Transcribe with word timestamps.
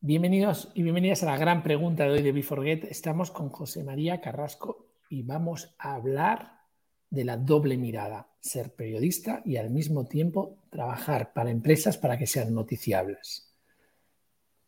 Bienvenidos 0.00 0.70
y 0.74 0.82
bienvenidas 0.82 1.22
a 1.22 1.26
la 1.26 1.38
gran 1.38 1.62
pregunta 1.62 2.04
de 2.04 2.10
hoy 2.10 2.22
de 2.22 2.42
Forget. 2.42 2.84
Estamos 2.84 3.30
con 3.30 3.48
José 3.48 3.82
María 3.82 4.20
Carrasco 4.20 4.90
y 5.08 5.22
vamos 5.22 5.74
a 5.78 5.94
hablar 5.94 6.60
de 7.08 7.24
la 7.24 7.38
doble 7.38 7.78
mirada, 7.78 8.28
ser 8.38 8.74
periodista 8.74 9.40
y 9.44 9.56
al 9.56 9.70
mismo 9.70 10.06
tiempo 10.06 10.58
trabajar 10.70 11.32
para 11.32 11.50
empresas 11.50 11.96
para 11.96 12.18
que 12.18 12.26
sean 12.26 12.54
noticiables. 12.54 13.56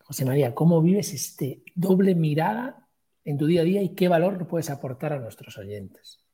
José 0.02 0.24
María, 0.24 0.54
¿cómo 0.54 0.80
vives 0.80 1.12
este 1.12 1.62
doble 1.74 2.14
mirada 2.14 2.88
en 3.22 3.36
tu 3.36 3.46
día 3.46 3.60
a 3.60 3.64
día 3.64 3.82
y 3.82 3.94
qué 3.94 4.08
valor 4.08 4.48
puedes 4.48 4.70
aportar 4.70 5.12
a 5.12 5.18
nuestros 5.18 5.58
oyentes? 5.58 6.24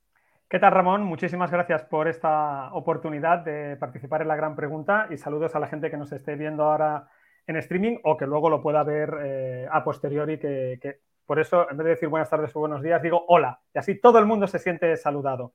¿Qué 0.48 0.60
tal, 0.60 0.72
Ramón? 0.72 1.02
Muchísimas 1.02 1.50
gracias 1.50 1.82
por 1.82 2.06
esta 2.06 2.72
oportunidad 2.72 3.44
de 3.44 3.76
participar 3.76 4.22
en 4.22 4.28
la 4.28 4.36
gran 4.36 4.54
pregunta 4.54 5.08
y 5.10 5.18
saludos 5.18 5.56
a 5.56 5.58
la 5.58 5.66
gente 5.66 5.90
que 5.90 5.96
nos 5.96 6.12
esté 6.12 6.36
viendo 6.36 6.62
ahora 6.62 7.08
en 7.46 7.56
streaming 7.56 7.98
o 8.04 8.16
que 8.16 8.26
luego 8.26 8.48
lo 8.48 8.62
pueda 8.62 8.82
ver 8.82 9.14
eh, 9.22 9.68
a 9.70 9.84
posteriori, 9.84 10.38
que, 10.38 10.78
que, 10.80 11.00
por 11.26 11.38
eso 11.38 11.70
en 11.70 11.76
vez 11.76 11.84
de 11.84 11.90
decir 11.90 12.08
buenas 12.08 12.30
tardes 12.30 12.54
o 12.54 12.60
buenos 12.60 12.82
días, 12.82 13.02
digo 13.02 13.24
hola, 13.28 13.60
y 13.74 13.78
así 13.78 14.00
todo 14.00 14.18
el 14.18 14.26
mundo 14.26 14.46
se 14.46 14.58
siente 14.58 14.96
saludado. 14.96 15.52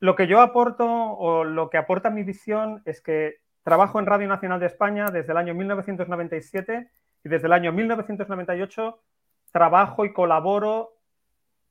Lo 0.00 0.16
que 0.16 0.26
yo 0.26 0.40
aporto 0.40 0.84
o 0.86 1.44
lo 1.44 1.70
que 1.70 1.78
aporta 1.78 2.10
mi 2.10 2.24
visión 2.24 2.82
es 2.84 3.00
que 3.00 3.36
trabajo 3.62 4.00
en 4.00 4.06
Radio 4.06 4.26
Nacional 4.26 4.58
de 4.58 4.66
España 4.66 5.06
desde 5.06 5.32
el 5.32 5.38
año 5.38 5.54
1997 5.54 6.90
y 7.24 7.28
desde 7.28 7.46
el 7.46 7.52
año 7.52 7.72
1998 7.72 9.00
trabajo 9.52 10.04
y 10.04 10.12
colaboro 10.12 10.96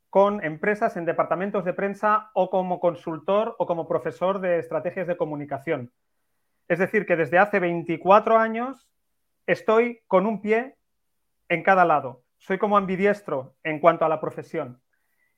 con 0.10 0.44
empresas 0.44 0.98
en 0.98 1.06
departamentos 1.06 1.66
de 1.66 1.74
prensa 1.74 2.32
o 2.34 2.50
como 2.50 2.80
consultor 2.80 3.56
o 3.58 3.66
como 3.66 3.88
profesor 3.88 4.40
de 4.40 4.60
estrategias 4.60 5.08
de 5.08 5.18
comunicación. 5.18 5.92
Es 6.68 6.80
decir, 6.80 7.06
que 7.06 7.16
desde 7.16 7.38
hace 7.38 7.60
24 7.60 8.38
años 8.38 8.91
estoy 9.52 10.02
con 10.08 10.26
un 10.26 10.42
pie 10.42 10.76
en 11.50 11.64
cada 11.64 11.86
lado. 11.86 12.24
Soy 12.38 12.58
como 12.58 12.78
ambidiestro 12.78 13.56
en 13.64 13.80
cuanto 13.80 14.06
a 14.06 14.10
la 14.10 14.20
profesión. 14.20 14.82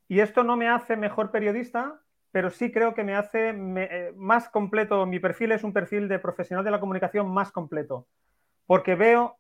Y 0.07 0.19
esto 0.19 0.43
no 0.43 0.55
me 0.55 0.69
hace 0.69 0.95
mejor 0.95 1.31
periodista, 1.31 2.01
pero 2.31 2.49
sí 2.49 2.71
creo 2.71 2.93
que 2.93 3.03
me 3.03 3.15
hace 3.15 3.49
eh, 3.49 4.13
más 4.15 4.49
completo. 4.49 5.05
Mi 5.05 5.19
perfil 5.19 5.51
es 5.51 5.63
un 5.63 5.73
perfil 5.73 6.07
de 6.07 6.19
profesional 6.19 6.63
de 6.63 6.71
la 6.71 6.79
comunicación 6.79 7.29
más 7.29 7.51
completo, 7.51 8.07
porque 8.65 8.95
veo 8.95 9.37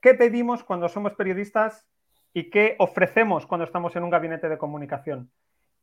qué 0.00 0.14
pedimos 0.14 0.64
cuando 0.64 0.88
somos 0.88 1.14
periodistas 1.14 1.86
y 2.32 2.50
qué 2.50 2.76
ofrecemos 2.78 3.46
cuando 3.46 3.64
estamos 3.64 3.96
en 3.96 4.04
un 4.04 4.10
gabinete 4.10 4.48
de 4.48 4.58
comunicación. 4.58 5.30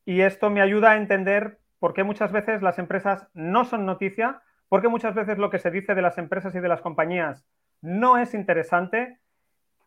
Y 0.06 0.22
esto 0.22 0.50
me 0.50 0.62
ayuda 0.62 0.92
a 0.92 0.98
entender 0.98 1.60
por 1.80 1.94
qué 1.94 2.04
muchas 2.04 2.32
veces 2.32 2.62
las 2.62 2.80
empresas 2.80 3.28
no 3.34 3.66
son 3.66 3.86
noticia, 3.86 4.42
por 4.70 4.82
qué 4.82 4.88
muchas 4.88 5.16
veces 5.16 5.38
lo 5.38 5.50
que 5.50 5.60
se 5.60 5.72
dice 5.72 5.96
de 5.96 6.02
las 6.02 6.18
empresas 6.18 6.56
y 6.56 6.60
de 6.60 6.68
las 6.68 6.82
compañías 6.82 7.46
no 7.84 8.18
es 8.18 8.34
interesante 8.34 9.20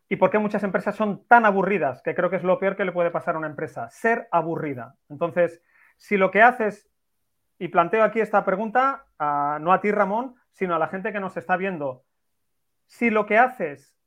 y 0.07 0.15
por 0.15 0.29
qué 0.29 0.37
muchas 0.39 0.63
empresas 0.63 0.95
son 0.95 1.25
tan 1.27 1.45
aburridas, 1.45 2.01
que 2.01 2.15
creo 2.15 2.29
que 2.29 2.37
es 2.37 2.43
lo 2.43 2.59
peor 2.59 2.77
que 2.77 2.85
le 2.85 2.91
puede 2.91 3.11
pasar 3.11 3.35
a 3.35 3.39
una 3.39 3.47
empresa, 3.47 3.89
ser 3.89 4.29
aburrida. 4.31 4.95
Entonces, 5.09 5.61
si 5.97 6.15
lo 6.15 6.31
que 6.31 6.41
haces, 6.41 6.89
y 7.59 7.67
planteo 7.67 8.03
aquí 8.03 8.21
esta 8.21 8.45
pregunta, 8.45 9.05
no 9.19 9.73
a 9.73 9.81
ti 9.81 9.91
Ramón, 9.91 10.35
sino 10.51 10.75
a 10.75 10.79
la 10.79 10.87
gente 10.87 11.11
que 11.11 11.19
nos 11.19 11.35
está 11.35 11.57
viendo, 11.57 12.05
si 12.85 13.09
lo 13.09 13.25
que 13.25 13.37
haces 13.37 13.97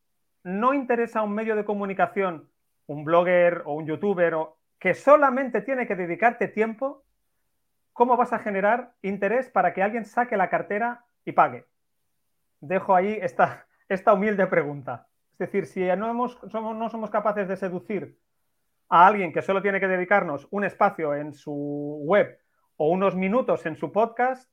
no 0.45 0.73
interesa 0.73 1.19
a 1.19 1.23
un 1.23 1.35
medio 1.35 1.57
de 1.57 1.65
comunicación, 1.65 2.49
un 2.87 3.05
blogger 3.05 3.63
o 3.67 3.75
un 3.75 3.87
youtuber, 3.87 4.35
o, 4.35 4.57
que 4.79 4.95
solamente 4.95 5.61
tiene 5.61 5.87
que 5.87 5.97
dedicarte 5.97 6.49
tiempo, 6.49 7.05
¿cómo 7.93 8.17
vas 8.17 8.33
a 8.33 8.39
generar 8.39 8.95
interés 9.03 9.51
para 9.51 9.75
que 9.75 9.83
alguien 9.83 10.07
saque 10.07 10.37
la 10.37 10.49
cartera 10.49 11.05
y 11.25 11.33
pague? 11.33 11.67
Dejo 12.61 12.95
ahí 12.95 13.19
esta, 13.21 13.67
esta 13.91 14.15
humilde 14.15 14.47
pregunta. 14.47 15.09
Es 15.33 15.39
decir, 15.39 15.67
si 15.67 15.85
no, 15.97 16.07
somos, 16.07 16.77
no 16.77 16.89
somos 16.89 17.11
capaces 17.11 17.49
de 17.49 17.57
seducir 17.57 18.19
a 18.89 19.07
alguien 19.07 19.33
que 19.33 19.43
solo 19.43 19.63
tiene 19.63 19.81
que 19.81 19.89
dedicarnos 19.89 20.47
un 20.51 20.65
espacio 20.65 21.15
en 21.15 21.33
su 21.33 22.01
web 22.05 22.39
o 22.77 22.89
unos 22.89 23.17
minutos 23.17 23.67
en 23.67 23.77
su 23.77 23.91
podcast, 23.91 24.49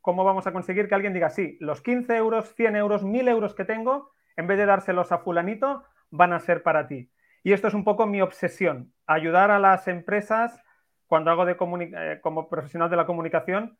¿cómo 0.00 0.22
vamos 0.22 0.46
a 0.46 0.52
conseguir 0.52 0.88
que 0.88 0.94
alguien 0.94 1.12
diga, 1.12 1.28
sí, 1.28 1.56
los 1.60 1.82
15 1.82 2.16
euros, 2.16 2.54
100 2.54 2.76
euros, 2.76 3.04
1000 3.04 3.28
euros 3.28 3.54
que 3.54 3.64
tengo, 3.64 4.12
en 4.36 4.46
vez 4.46 4.58
de 4.58 4.66
dárselos 4.66 5.10
a 5.10 5.18
fulanito, 5.18 5.84
van 6.10 6.32
a 6.32 6.38
ser 6.38 6.62
para 6.62 6.86
ti? 6.86 7.10
Y 7.42 7.52
esto 7.52 7.66
es 7.66 7.74
un 7.74 7.82
poco 7.82 8.06
mi 8.06 8.20
obsesión, 8.20 8.92
ayudar 9.06 9.50
a 9.50 9.58
las 9.58 9.88
empresas, 9.88 10.62
cuando 11.08 11.32
hago 11.32 11.44
de 11.46 11.56
eh, 11.58 12.20
como 12.22 12.48
profesional 12.48 12.90
de 12.90 12.96
la 12.96 13.06
comunicación, 13.06 13.76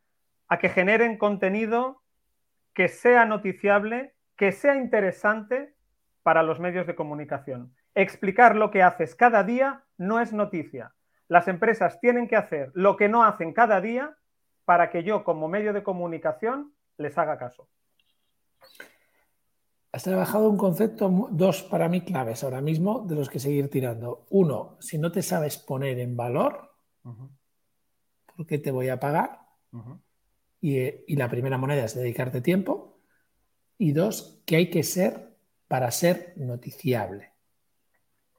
a 0.49 0.59
que 0.59 0.69
generen 0.69 1.19
contenido 1.19 2.03
que 2.75 2.89
sea 2.89 3.27
noticiable 3.27 4.16
que 4.37 4.53
sea 4.53 4.77
interesante 4.77 5.75
para 6.23 6.43
los 6.43 6.61
medios 6.61 6.87
de 6.87 6.95
comunicación. 6.95 7.75
Explicar 7.95 8.57
lo 8.57 8.71
que 8.71 8.83
haces 8.83 9.15
cada 9.15 9.43
día 9.43 9.85
no 9.97 10.21
es 10.21 10.33
noticia. 10.33 10.93
Las 11.29 11.49
empresas 11.49 11.99
tienen 12.01 12.29
que 12.29 12.37
hacer 12.37 12.71
lo 12.75 12.97
que 12.97 13.09
no 13.09 13.25
hacen 13.25 13.53
cada 13.53 13.81
día 13.81 14.17
para 14.65 14.91
que 14.91 15.03
yo 15.03 15.25
como 15.25 15.49
medio 15.49 15.73
de 15.73 15.83
comunicación 15.83 16.75
les 16.99 17.17
haga 17.17 17.39
caso. 17.39 17.69
Has 19.93 20.03
trabajado 20.03 20.51
un 20.51 20.59
concepto, 20.59 21.09
dos 21.31 21.63
para 21.63 21.89
mí 21.89 22.03
claves 22.03 22.45
ahora 22.45 22.61
mismo, 22.61 23.07
de 23.07 23.15
los 23.15 23.31
que 23.31 23.39
seguir 23.39 23.71
tirando. 23.71 24.27
Uno, 24.31 24.77
si 24.79 24.99
no 24.99 25.11
te 25.11 25.23
sabes 25.23 25.57
poner 25.57 25.99
en 26.01 26.17
valor, 26.17 26.75
¿por 27.03 28.47
qué 28.47 28.59
te 28.59 28.71
voy 28.71 28.89
a 28.91 29.01
pagar? 29.01 29.41
y, 30.61 30.79
y, 31.07 31.17
la 31.17 31.29
primera 31.29 31.59
moneda 31.59 31.85
es 31.85 31.95
dedicarte 31.95 32.41
tiempo 32.41 32.96
y 33.79 33.93
dos, 33.93 34.43
que 34.47 34.57
hay 34.57 34.71
que 34.71 34.83
ser 34.83 35.37
para 35.69 35.91
ser 35.91 36.33
noticiable. 36.37 37.33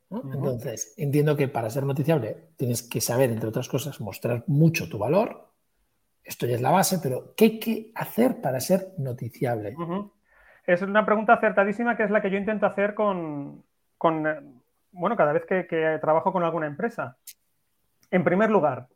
Entonces, 0.09 0.93
entiendo 0.97 1.35
que 1.35 1.49
para 1.49 1.69
ser 1.69 1.83
noticiable 1.83 2.51
tienes 2.55 2.81
que 2.81 3.01
saber, 3.01 3.29
entre 3.29 3.49
otras 3.49 3.67
cosas, 3.67 3.99
mostrar 3.99 4.43
mucho 4.47 4.87
tu 4.87 4.97
valor. 4.97 5.49
Esto 6.23 6.45
ya 6.45 6.55
es 6.55 6.61
la 6.61 6.71
base, 6.71 6.99
pero 7.01 7.33
¿qué 7.35 7.45
hay 7.45 7.59
que 7.59 7.91
hacer 7.95 8.41
para 8.41 8.59
ser 8.59 8.93
noticiable? 8.97 9.75
Es 10.65 10.81
una 10.81 11.05
pregunta 11.05 11.33
acertadísima 11.33 11.95
que 11.95 12.03
es 12.03 12.09
la 12.09 12.21
que 12.21 12.29
yo 12.29 12.37
intento 12.37 12.65
hacer 12.65 12.93
con, 12.93 13.63
eh, 14.03 14.41
bueno, 14.91 15.15
cada 15.15 15.33
vez 15.33 15.45
que, 15.45 15.97
trabajo 16.01 16.31
con 16.31 16.43
alguna 16.43 16.67
empresa. 16.67 17.17
En 18.09 18.23
primer 18.23 18.49
lugar, 18.49 18.87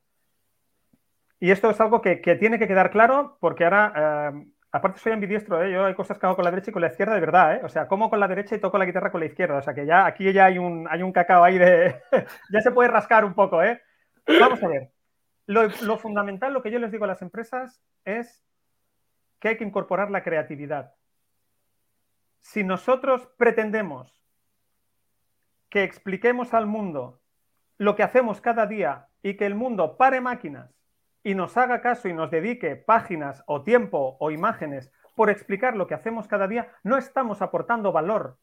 y 1.39 1.51
esto 1.51 1.69
es 1.69 1.81
algo 1.81 2.01
que, 2.01 2.17
tiene 2.39 2.59
que 2.59 2.67
quedar 2.67 2.91
claro 2.91 3.37
porque 3.41 3.65
ahora 3.65 4.31
eh, 4.33 4.45
Aparte 4.73 4.99
soy 4.99 5.11
ambidiestro, 5.11 5.61
¿eh? 5.61 5.71
yo 5.71 5.85
hay 5.85 5.93
cosas 5.93 6.17
que 6.17 6.25
hago 6.25 6.35
con 6.35 6.45
la 6.45 6.51
derecha 6.51 6.71
y 6.71 6.73
con 6.73 6.81
la 6.81 6.87
izquierda 6.87 7.13
de 7.13 7.19
verdad, 7.19 7.55
¿eh? 7.55 7.61
O 7.63 7.67
sea, 7.67 7.87
como 7.89 8.09
con 8.09 8.21
la 8.21 8.27
derecha 8.29 8.55
y 8.55 8.59
toco 8.59 8.77
la 8.77 8.85
guitarra 8.85 9.11
con 9.11 9.19
la 9.19 9.25
izquierda. 9.25 9.57
O 9.57 9.61
sea, 9.61 9.73
que 9.73 9.85
ya 9.85 10.05
aquí 10.05 10.31
ya 10.31 10.45
hay 10.45 10.57
un, 10.57 10.87
hay 10.89 11.03
un 11.03 11.11
cacao 11.11 11.43
ahí 11.43 11.57
de... 11.57 12.01
ya 12.51 12.61
se 12.61 12.71
puede 12.71 12.89
rascar 12.89 13.25
un 13.25 13.33
poco, 13.33 13.61
¿eh? 13.61 13.81
Vamos 14.39 14.63
a 14.63 14.67
ver. 14.69 14.91
Lo, 15.45 15.67
lo, 15.81 15.97
fundamental, 15.97 16.53
lo 16.53 16.63
que 16.63 16.71
yo 16.71 16.79
les 16.79 16.91
digo 16.91 17.03
a 17.03 17.07
las 17.07 17.21
empresas 17.21 17.83
es 18.05 18.45
que 19.39 19.49
hay 19.49 19.57
que 19.57 19.65
incorporar 19.65 20.09
la 20.09 20.23
creatividad. 20.23 20.93
Si 22.39 22.63
nosotros 22.63 23.27
pretendemos 23.37 24.23
que 25.69 25.83
expliquemos 25.83 26.53
al 26.53 26.65
mundo 26.65 27.19
lo 27.77 27.95
que 27.95 28.03
hacemos 28.03 28.39
cada 28.39 28.67
día 28.67 29.07
y 29.21 29.35
que 29.35 29.45
el 29.45 29.55
mundo 29.55 29.97
pare 29.97 30.21
máquinas 30.21 30.80
y 31.23 31.35
nos 31.35 31.57
haga 31.57 31.81
caso 31.81 32.07
y 32.07 32.13
nos 32.13 32.31
dedique 32.31 32.75
páginas 32.75 33.43
o 33.45 33.63
tiempo 33.63 34.17
o 34.19 34.31
imágenes 34.31 34.91
por 35.15 35.29
explicar 35.29 35.75
lo 35.75 35.87
que 35.87 35.93
hacemos 35.93 36.27
cada 36.27 36.47
día, 36.47 36.71
no 36.83 36.97
estamos 36.97 37.41
aportando 37.41 37.91
valor. 37.91 38.37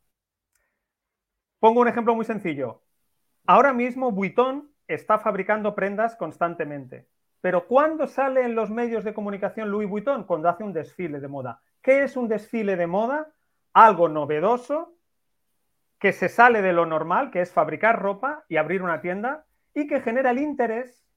Pongo 1.59 1.81
un 1.81 1.89
ejemplo 1.89 2.15
muy 2.15 2.25
sencillo. 2.25 2.83
Ahora 3.47 3.73
mismo 3.73 4.13
Vuitton 4.13 4.71
está 4.87 5.19
fabricando 5.19 5.75
prendas 5.75 6.15
constantemente. 6.17 7.09
Pero 7.41 7.67
¿cuándo 7.67 8.07
sale 8.07 8.43
en 8.43 8.55
los 8.55 8.71
medios 8.71 9.05
de 9.05 9.15
comunicación 9.15 9.71
Louis 9.71 9.89
Vuitton? 9.89 10.25
Cuando 10.25 10.49
hace 10.49 10.65
un 10.65 10.73
desfile 10.73 11.21
de 11.21 11.29
moda. 11.29 11.63
¿Qué 11.83 12.03
es 12.03 12.17
un 12.17 12.29
desfile 12.29 12.77
de 12.77 12.87
moda? 12.87 13.33
Algo 13.73 14.09
novedoso 14.09 14.95
que 15.99 16.13
se 16.13 16.29
sale 16.29 16.63
de 16.63 16.73
lo 16.73 16.87
normal, 16.87 17.31
que 17.31 17.41
es 17.41 17.53
fabricar 17.53 18.01
ropa 18.01 18.45
y 18.49 18.57
abrir 18.57 18.83
una 18.83 19.01
tienda 19.01 19.47
y 19.75 19.87
que 19.87 20.01
genera 20.01 20.31
el 20.31 20.39
interés 20.39 21.08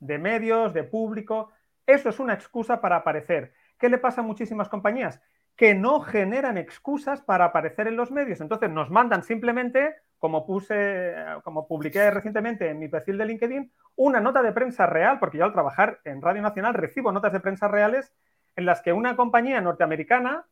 de 0.00 0.18
medios, 0.18 0.72
de 0.72 0.84
público. 0.84 1.50
Eso 1.86 2.08
es 2.08 2.18
una 2.18 2.34
excusa 2.34 2.80
para 2.80 2.96
aparecer. 2.96 3.52
¿Qué 3.78 3.88
le 3.88 3.98
pasa 3.98 4.20
a 4.20 4.24
muchísimas 4.24 4.68
compañías? 4.68 5.20
Que 5.56 5.74
no 5.74 6.00
generan 6.00 6.58
excusas 6.58 7.22
para 7.22 7.46
aparecer 7.46 7.86
en 7.88 7.96
los 7.96 8.10
medios. 8.10 8.40
Entonces 8.40 8.70
nos 8.70 8.90
mandan 8.90 9.22
simplemente, 9.22 9.94
como 10.18 10.46
puse, 10.46 11.14
como 11.44 11.66
publiqué 11.66 12.10
recientemente 12.10 12.68
en 12.68 12.78
mi 12.78 12.88
perfil 12.88 13.18
de 13.18 13.26
LinkedIn, 13.26 13.72
una 13.96 14.20
nota 14.20 14.42
de 14.42 14.52
prensa 14.52 14.86
real, 14.86 15.18
porque 15.18 15.38
yo 15.38 15.44
al 15.44 15.52
trabajar 15.52 16.00
en 16.04 16.20
Radio 16.20 16.42
Nacional 16.42 16.74
recibo 16.74 17.12
notas 17.12 17.32
de 17.32 17.40
prensa 17.40 17.68
reales 17.68 18.12
en 18.56 18.66
las 18.66 18.82
que 18.82 18.92
una 18.92 19.16
compañía 19.16 19.60
norteamericana 19.60 20.46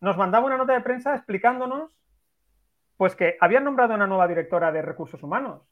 nos 0.00 0.16
mandaba 0.16 0.46
una 0.46 0.56
nota 0.56 0.72
de 0.72 0.80
prensa 0.80 1.14
explicándonos 1.14 1.96
pues 2.96 3.14
que 3.14 3.36
habían 3.40 3.64
nombrado 3.64 3.94
una 3.94 4.06
nueva 4.06 4.26
directora 4.28 4.72
de 4.72 4.82
recursos 4.82 5.22
humanos 5.22 5.62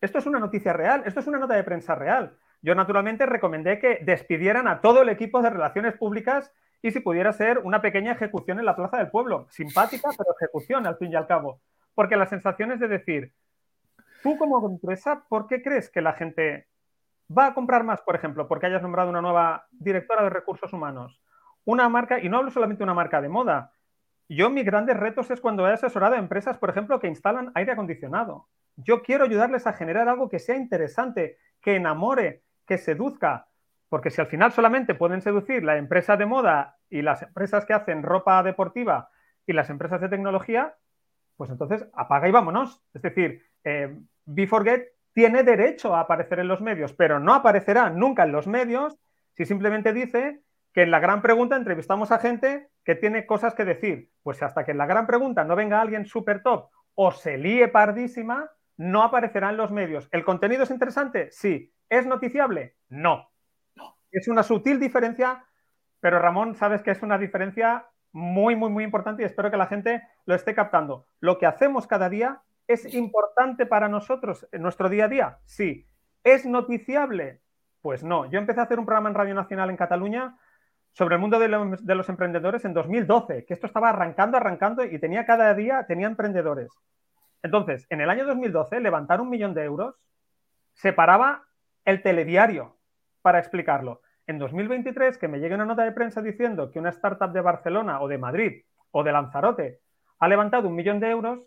esto 0.00 0.18
es 0.18 0.26
una 0.26 0.38
noticia 0.38 0.72
real, 0.72 1.02
esto 1.06 1.20
es 1.20 1.26
una 1.26 1.38
nota 1.38 1.54
de 1.54 1.64
prensa 1.64 1.94
real. 1.94 2.36
Yo 2.62 2.74
naturalmente 2.74 3.26
recomendé 3.26 3.78
que 3.78 3.98
despidieran 4.02 4.68
a 4.68 4.80
todo 4.80 5.02
el 5.02 5.08
equipo 5.08 5.42
de 5.42 5.50
relaciones 5.50 5.96
públicas 5.96 6.52
y 6.82 6.90
si 6.90 7.00
pudiera 7.00 7.32
ser 7.32 7.58
una 7.58 7.82
pequeña 7.82 8.12
ejecución 8.12 8.58
en 8.58 8.64
la 8.64 8.76
Plaza 8.76 8.98
del 8.98 9.10
Pueblo. 9.10 9.46
Simpática, 9.50 10.10
pero 10.16 10.34
ejecución 10.40 10.86
al 10.86 10.96
fin 10.96 11.12
y 11.12 11.16
al 11.16 11.26
cabo. 11.26 11.60
Porque 11.94 12.16
la 12.16 12.26
sensación 12.26 12.72
es 12.72 12.80
de 12.80 12.88
decir, 12.88 13.32
tú 14.22 14.36
como 14.38 14.64
empresa, 14.68 15.24
¿por 15.28 15.46
qué 15.46 15.62
crees 15.62 15.90
que 15.90 16.00
la 16.00 16.12
gente 16.12 16.68
va 17.36 17.46
a 17.46 17.54
comprar 17.54 17.84
más, 17.84 18.00
por 18.02 18.14
ejemplo, 18.14 18.46
porque 18.46 18.66
hayas 18.66 18.82
nombrado 18.82 19.10
una 19.10 19.20
nueva 19.20 19.66
directora 19.70 20.22
de 20.22 20.30
recursos 20.30 20.72
humanos? 20.72 21.20
Una 21.64 21.88
marca, 21.88 22.20
y 22.20 22.28
no 22.28 22.38
hablo 22.38 22.50
solamente 22.50 22.78
de 22.78 22.84
una 22.84 22.94
marca 22.94 23.20
de 23.20 23.28
moda, 23.28 23.72
yo 24.28 24.50
mis 24.50 24.64
grandes 24.64 24.96
retos 24.96 25.30
es 25.30 25.40
cuando 25.40 25.66
he 25.68 25.72
asesorado 25.72 26.14
a 26.14 26.18
empresas, 26.18 26.58
por 26.58 26.70
ejemplo, 26.70 27.00
que 27.00 27.08
instalan 27.08 27.50
aire 27.54 27.72
acondicionado. 27.72 28.46
Yo 28.80 29.02
quiero 29.02 29.24
ayudarles 29.24 29.66
a 29.66 29.72
generar 29.72 30.08
algo 30.08 30.28
que 30.28 30.38
sea 30.38 30.56
interesante, 30.56 31.38
que 31.60 31.74
enamore, 31.74 32.42
que 32.64 32.78
seduzca, 32.78 33.48
porque 33.88 34.10
si 34.10 34.20
al 34.20 34.28
final 34.28 34.52
solamente 34.52 34.94
pueden 34.94 35.20
seducir 35.20 35.64
la 35.64 35.78
empresa 35.78 36.16
de 36.16 36.26
moda 36.26 36.76
y 36.88 37.02
las 37.02 37.22
empresas 37.22 37.66
que 37.66 37.74
hacen 37.74 38.04
ropa 38.04 38.42
deportiva 38.44 39.10
y 39.46 39.52
las 39.52 39.68
empresas 39.68 40.00
de 40.00 40.08
tecnología, 40.08 40.76
pues 41.36 41.50
entonces 41.50 41.88
apaga 41.92 42.28
y 42.28 42.32
vámonos. 42.32 42.80
Es 42.94 43.02
decir, 43.02 43.42
eh, 43.64 43.98
Forget 44.48 44.92
tiene 45.12 45.42
derecho 45.42 45.96
a 45.96 46.00
aparecer 46.00 46.38
en 46.38 46.48
los 46.48 46.60
medios, 46.60 46.92
pero 46.92 47.18
no 47.18 47.34
aparecerá 47.34 47.90
nunca 47.90 48.22
en 48.22 48.32
los 48.32 48.46
medios 48.46 48.96
si 49.36 49.44
simplemente 49.44 49.92
dice 49.92 50.42
que 50.72 50.82
en 50.82 50.92
la 50.92 51.00
gran 51.00 51.22
pregunta 51.22 51.56
entrevistamos 51.56 52.12
a 52.12 52.18
gente 52.18 52.68
que 52.84 52.94
tiene 52.94 53.26
cosas 53.26 53.54
que 53.54 53.64
decir. 53.64 54.10
Pues 54.22 54.40
hasta 54.42 54.64
que 54.64 54.70
en 54.70 54.78
la 54.78 54.86
gran 54.86 55.08
pregunta 55.08 55.42
no 55.42 55.56
venga 55.56 55.80
alguien 55.80 56.06
súper 56.06 56.42
top 56.42 56.70
o 56.94 57.12
se 57.12 57.38
líe 57.38 57.68
pardísima, 57.68 58.50
no 58.78 59.02
aparecerá 59.02 59.50
en 59.50 59.58
los 59.58 59.70
medios. 59.70 60.08
¿El 60.12 60.24
contenido 60.24 60.62
es 60.62 60.70
interesante? 60.70 61.30
Sí. 61.30 61.74
¿Es 61.90 62.06
noticiable? 62.06 62.76
No. 62.88 63.30
Es 64.10 64.28
una 64.28 64.42
sutil 64.42 64.80
diferencia, 64.80 65.44
pero 66.00 66.18
Ramón, 66.18 66.54
sabes 66.54 66.82
que 66.82 66.92
es 66.92 67.02
una 67.02 67.18
diferencia 67.18 67.86
muy, 68.12 68.56
muy, 68.56 68.70
muy 68.70 68.84
importante 68.84 69.22
y 69.22 69.26
espero 69.26 69.50
que 69.50 69.56
la 69.58 69.66
gente 69.66 70.02
lo 70.24 70.34
esté 70.34 70.54
captando. 70.54 71.06
Lo 71.20 71.38
que 71.38 71.46
hacemos 71.46 71.86
cada 71.86 72.08
día 72.08 72.42
es 72.66 72.94
importante 72.94 73.66
para 73.66 73.88
nosotros 73.88 74.48
en 74.52 74.62
nuestro 74.62 74.88
día 74.88 75.04
a 75.04 75.08
día. 75.08 75.38
Sí. 75.44 75.86
¿Es 76.24 76.46
noticiable? 76.46 77.42
Pues 77.82 78.02
no. 78.04 78.30
Yo 78.30 78.38
empecé 78.38 78.60
a 78.60 78.64
hacer 78.64 78.78
un 78.78 78.86
programa 78.86 79.08
en 79.08 79.14
Radio 79.14 79.34
Nacional 79.34 79.70
en 79.70 79.76
Cataluña 79.76 80.38
sobre 80.92 81.16
el 81.16 81.20
mundo 81.20 81.38
de 81.38 81.48
los, 81.48 82.08
emprendedores 82.08 82.64
en 82.64 82.74
2012, 82.74 83.44
que 83.44 83.54
esto 83.54 83.66
estaba 83.66 83.90
arrancando, 83.90 84.36
arrancando 84.36 84.84
y 84.84 84.98
tenía 84.98 85.26
cada 85.26 85.54
día, 85.54 85.84
tenía 85.86 86.06
emprendedores. 86.06 86.70
Entonces, 87.42 87.86
en 87.90 88.00
el 88.00 88.10
año 88.10 88.26
2012, 88.26 88.80
levantar 88.80 89.20
un 89.20 89.30
millón 89.30 89.54
de 89.54 89.64
euros 89.64 89.96
separaba 90.74 91.44
el 91.84 92.02
telediario 92.02 92.76
para 93.22 93.38
explicarlo. 93.38 94.02
En 94.26 94.38
2023, 94.38 95.18
que 95.18 95.28
me 95.28 95.40
llegue 95.40 95.54
una 95.54 95.64
nota 95.64 95.84
de 95.84 95.92
prensa 95.92 96.20
diciendo 96.20 96.70
que 96.70 96.78
una 96.78 96.90
startup 96.90 97.32
de 97.32 97.40
Barcelona 97.40 98.00
o 98.00 98.08
de 98.08 98.18
Madrid 98.18 98.62
o 98.90 99.02
de 99.02 99.12
Lanzarote 99.12 99.80
ha 100.18 100.28
levantado 100.28 100.68
un 100.68 100.74
millón 100.74 101.00
de 101.00 101.10
euros, 101.10 101.40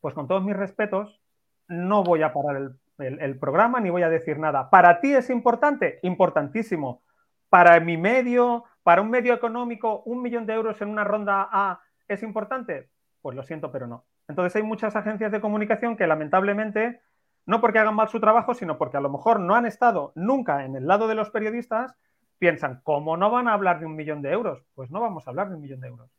pues 0.00 0.14
con 0.14 0.28
todos 0.28 0.42
mis 0.42 0.56
respetos, 0.56 1.20
no 1.68 2.02
voy 2.04 2.22
a 2.22 2.32
parar 2.32 2.72
el 2.98 3.38
programa 3.38 3.80
ni 3.80 3.90
voy 3.90 4.02
a 4.02 4.08
decir 4.08 4.38
nada. 4.38 4.70
¿Para 4.70 5.00
ti 5.00 5.14
es 5.14 5.30
importante? 5.30 5.98
Importantísimo. 6.02 7.02
Para 7.48 7.78
mi 7.80 7.96
medio, 7.96 8.64
para 8.82 9.02
un 9.02 9.10
medio 9.10 9.34
económico, 9.34 10.02
un 10.04 10.22
millón 10.22 10.46
de 10.46 10.54
euros 10.54 10.80
en 10.80 10.88
una 10.88 11.04
ronda 11.04 11.48
A 11.50 11.80
es 12.08 12.22
importante. 12.22 12.90
Pues 13.22 13.36
lo 13.36 13.42
siento, 13.44 13.72
pero 13.72 13.86
no. 13.86 14.04
Entonces 14.28 14.54
hay 14.56 14.62
muchas 14.62 14.96
agencias 14.96 15.32
de 15.32 15.40
comunicación 15.40 15.96
que 15.96 16.06
lamentablemente 16.06 17.00
no 17.46 17.60
porque 17.60 17.78
hagan 17.78 17.94
mal 17.94 18.08
su 18.08 18.20
trabajo, 18.20 18.54
sino 18.54 18.78
porque 18.78 18.96
a 18.96 19.00
lo 19.00 19.10
mejor 19.10 19.40
no 19.40 19.54
han 19.54 19.66
estado 19.66 20.12
nunca 20.14 20.64
en 20.64 20.76
el 20.76 20.86
lado 20.86 21.08
de 21.08 21.14
los 21.14 21.30
periodistas, 21.30 21.94
piensan, 22.38 22.80
¿cómo 22.82 23.16
no 23.16 23.30
van 23.30 23.48
a 23.48 23.54
hablar 23.54 23.80
de 23.80 23.86
un 23.86 23.96
millón 23.96 24.22
de 24.22 24.32
euros? 24.32 24.62
Pues 24.74 24.90
no 24.90 25.00
vamos 25.00 25.26
a 25.26 25.30
hablar 25.30 25.48
de 25.48 25.54
un 25.54 25.60
millón 25.60 25.80
de 25.80 25.88
euros. 25.88 26.10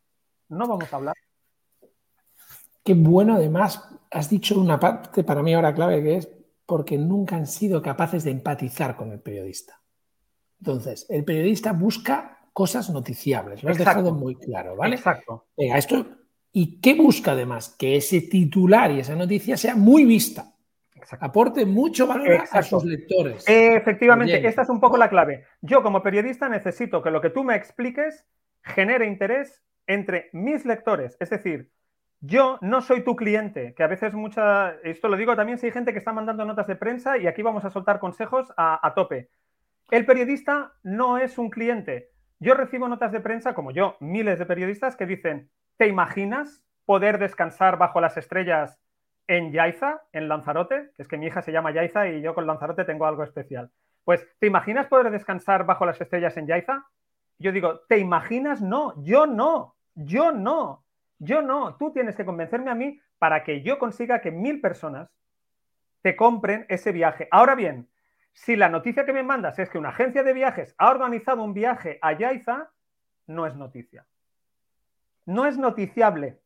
No 0.50 0.68
vamos 0.68 0.92
a 0.92 0.96
hablar. 0.96 1.16
Qué 2.84 2.94
bueno, 2.94 3.36
además, 3.36 3.90
has 4.12 4.30
dicho 4.30 4.60
una 4.60 4.80
parte 4.80 5.24
para 5.24 5.42
mí 5.42 5.54
ahora 5.54 5.74
clave 5.74 6.04
que 6.04 6.16
es 6.18 6.30
porque 6.66 6.98
nunca 6.98 7.36
han 7.36 7.48
sido 7.48 7.82
capaces 7.82 8.24
de 8.24 8.32
empatizar 8.32 8.96
con 8.96 9.12
el 9.12 9.20
periodista. 9.20 9.80
Entonces, 10.60 11.06
el 11.10 11.26
periodista 11.26 11.74
busca 11.74 12.40
cosas 12.54 12.90
noticiables, 12.90 13.64
lo 13.64 13.72
has 13.72 13.78
dejado 13.78 14.14
muy 14.14 14.36
claro, 14.36 14.76
¿vale? 14.76 14.96
Exacto. 14.96 15.48
Venga, 15.58 15.78
esto. 15.78 16.06
¿Y 16.54 16.80
qué 16.80 16.94
busca 16.94 17.32
además? 17.34 17.76
Que 17.78 17.98
ese 17.98 18.22
titular 18.22 18.92
y 18.92 19.00
esa 19.00 19.16
noticia 19.16 19.58
sea 19.58 19.76
muy 19.76 20.06
vista 20.06 20.54
aporte 21.20 21.66
mucho 21.66 22.08
valor 22.08 22.44
a 22.52 22.62
sus 22.64 22.84
lectores. 22.86 23.44
Efectivamente, 23.48 24.46
esta 24.48 24.64
es 24.64 24.70
un 24.70 24.80
poco 24.80 24.98
la 24.98 25.10
clave. 25.10 25.46
Yo 25.62 25.84
como 25.84 26.04
periodista 26.04 26.50
necesito 26.50 27.02
que 27.02 27.12
lo 27.12 27.22
que 27.22 27.30
tú 27.30 27.44
me 27.44 27.56
expliques 27.56 28.26
genere 28.62 29.06
interés 29.06 29.62
entre 29.88 30.30
mis 30.34 30.66
lectores. 30.66 31.18
Es 31.20 31.30
decir, 31.30 31.72
yo 32.22 32.58
no 32.62 32.82
soy 32.82 33.04
tu 33.04 33.16
cliente, 33.16 33.74
que 33.76 33.84
a 33.84 33.88
veces 33.88 34.14
mucha, 34.14 34.76
esto 34.84 35.10
lo 35.10 35.18
digo 35.18 35.36
también 35.36 35.58
si 35.58 35.66
hay 35.66 35.72
gente 35.74 35.92
que 35.92 36.00
está 36.00 36.14
mandando 36.14 36.46
notas 36.46 36.68
de 36.68 36.78
prensa 36.78 37.18
y 37.18 37.28
aquí 37.28 37.42
vamos 37.42 37.66
a 37.66 37.70
soltar 37.70 38.00
consejos 38.00 38.54
a, 38.56 38.86
a 38.86 38.94
tope. 38.94 39.30
El 39.92 40.06
periodista 40.06 40.74
no 40.84 41.18
es 41.18 41.38
un 41.38 41.50
cliente. 41.50 42.12
Yo 42.40 42.54
recibo 42.54 42.88
notas 42.88 43.12
de 43.12 43.20
prensa, 43.20 43.54
como 43.54 43.72
yo, 43.72 43.98
miles 44.00 44.40
de 44.40 44.46
periodistas 44.46 44.96
que 44.96 45.06
dicen, 45.06 45.50
¿te 45.78 45.88
imaginas 45.88 46.64
poder 46.86 47.18
descansar 47.18 47.78
bajo 47.78 48.02
las 48.02 48.18
estrellas 48.18 48.80
en 49.28 49.52
Yaiza, 49.52 50.02
en 50.12 50.28
Lanzarote, 50.28 50.92
es 50.98 51.08
que 51.08 51.18
mi 51.18 51.28
hija 51.28 51.42
se 51.42 51.52
llama 51.52 51.72
Yaiza 51.72 52.08
y 52.08 52.22
yo 52.22 52.36
con 52.36 52.46
Lanzarote 52.46 52.84
tengo 52.84 53.06
algo 53.06 53.24
especial. 53.24 53.72
Pues, 54.04 54.28
¿te 54.40 54.48
imaginas 54.48 54.88
poder 54.88 55.12
descansar 55.12 55.66
bajo 55.66 55.86
las 55.86 56.00
estrellas 56.02 56.36
en 56.38 56.48
Yaiza? 56.48 56.86
Yo 57.40 57.52
digo, 57.52 57.82
¿te 57.88 57.98
imaginas? 58.00 58.62
No, 58.62 58.94
yo 59.04 59.26
no, 59.26 59.76
yo 59.96 60.32
no, 60.32 60.84
yo 61.20 61.42
no. 61.42 61.76
Tú 61.78 61.92
tienes 61.94 62.16
que 62.16 62.26
convencerme 62.26 62.70
a 62.70 62.76
mí 62.76 63.00
para 63.18 63.44
que 63.44 63.62
yo 63.62 63.80
consiga 63.80 64.20
que 64.20 64.32
mil 64.32 64.60
personas 64.60 65.10
te 66.02 66.16
compren 66.18 66.66
ese 66.68 66.92
viaje. 66.92 67.30
Ahora 67.32 67.56
bien, 67.56 67.90
si 68.34 68.56
la 68.56 68.68
noticia 68.68 69.06
que 69.06 69.14
me 69.14 69.24
mandas 69.24 69.58
es 69.60 69.70
que 69.70 69.78
una 69.78 69.90
agencia 69.90 70.24
de 70.24 70.34
viajes 70.34 70.76
ha 70.78 70.92
organizado 70.92 71.44
un 71.44 71.54
viaje 71.54 71.98
a 72.02 72.12
Yaiza, 72.12 72.72
no 73.28 73.48
es 73.48 73.56
noticia. 73.56 74.06
No 75.26 75.46
es 75.46 75.58
noticiable. 75.58 76.42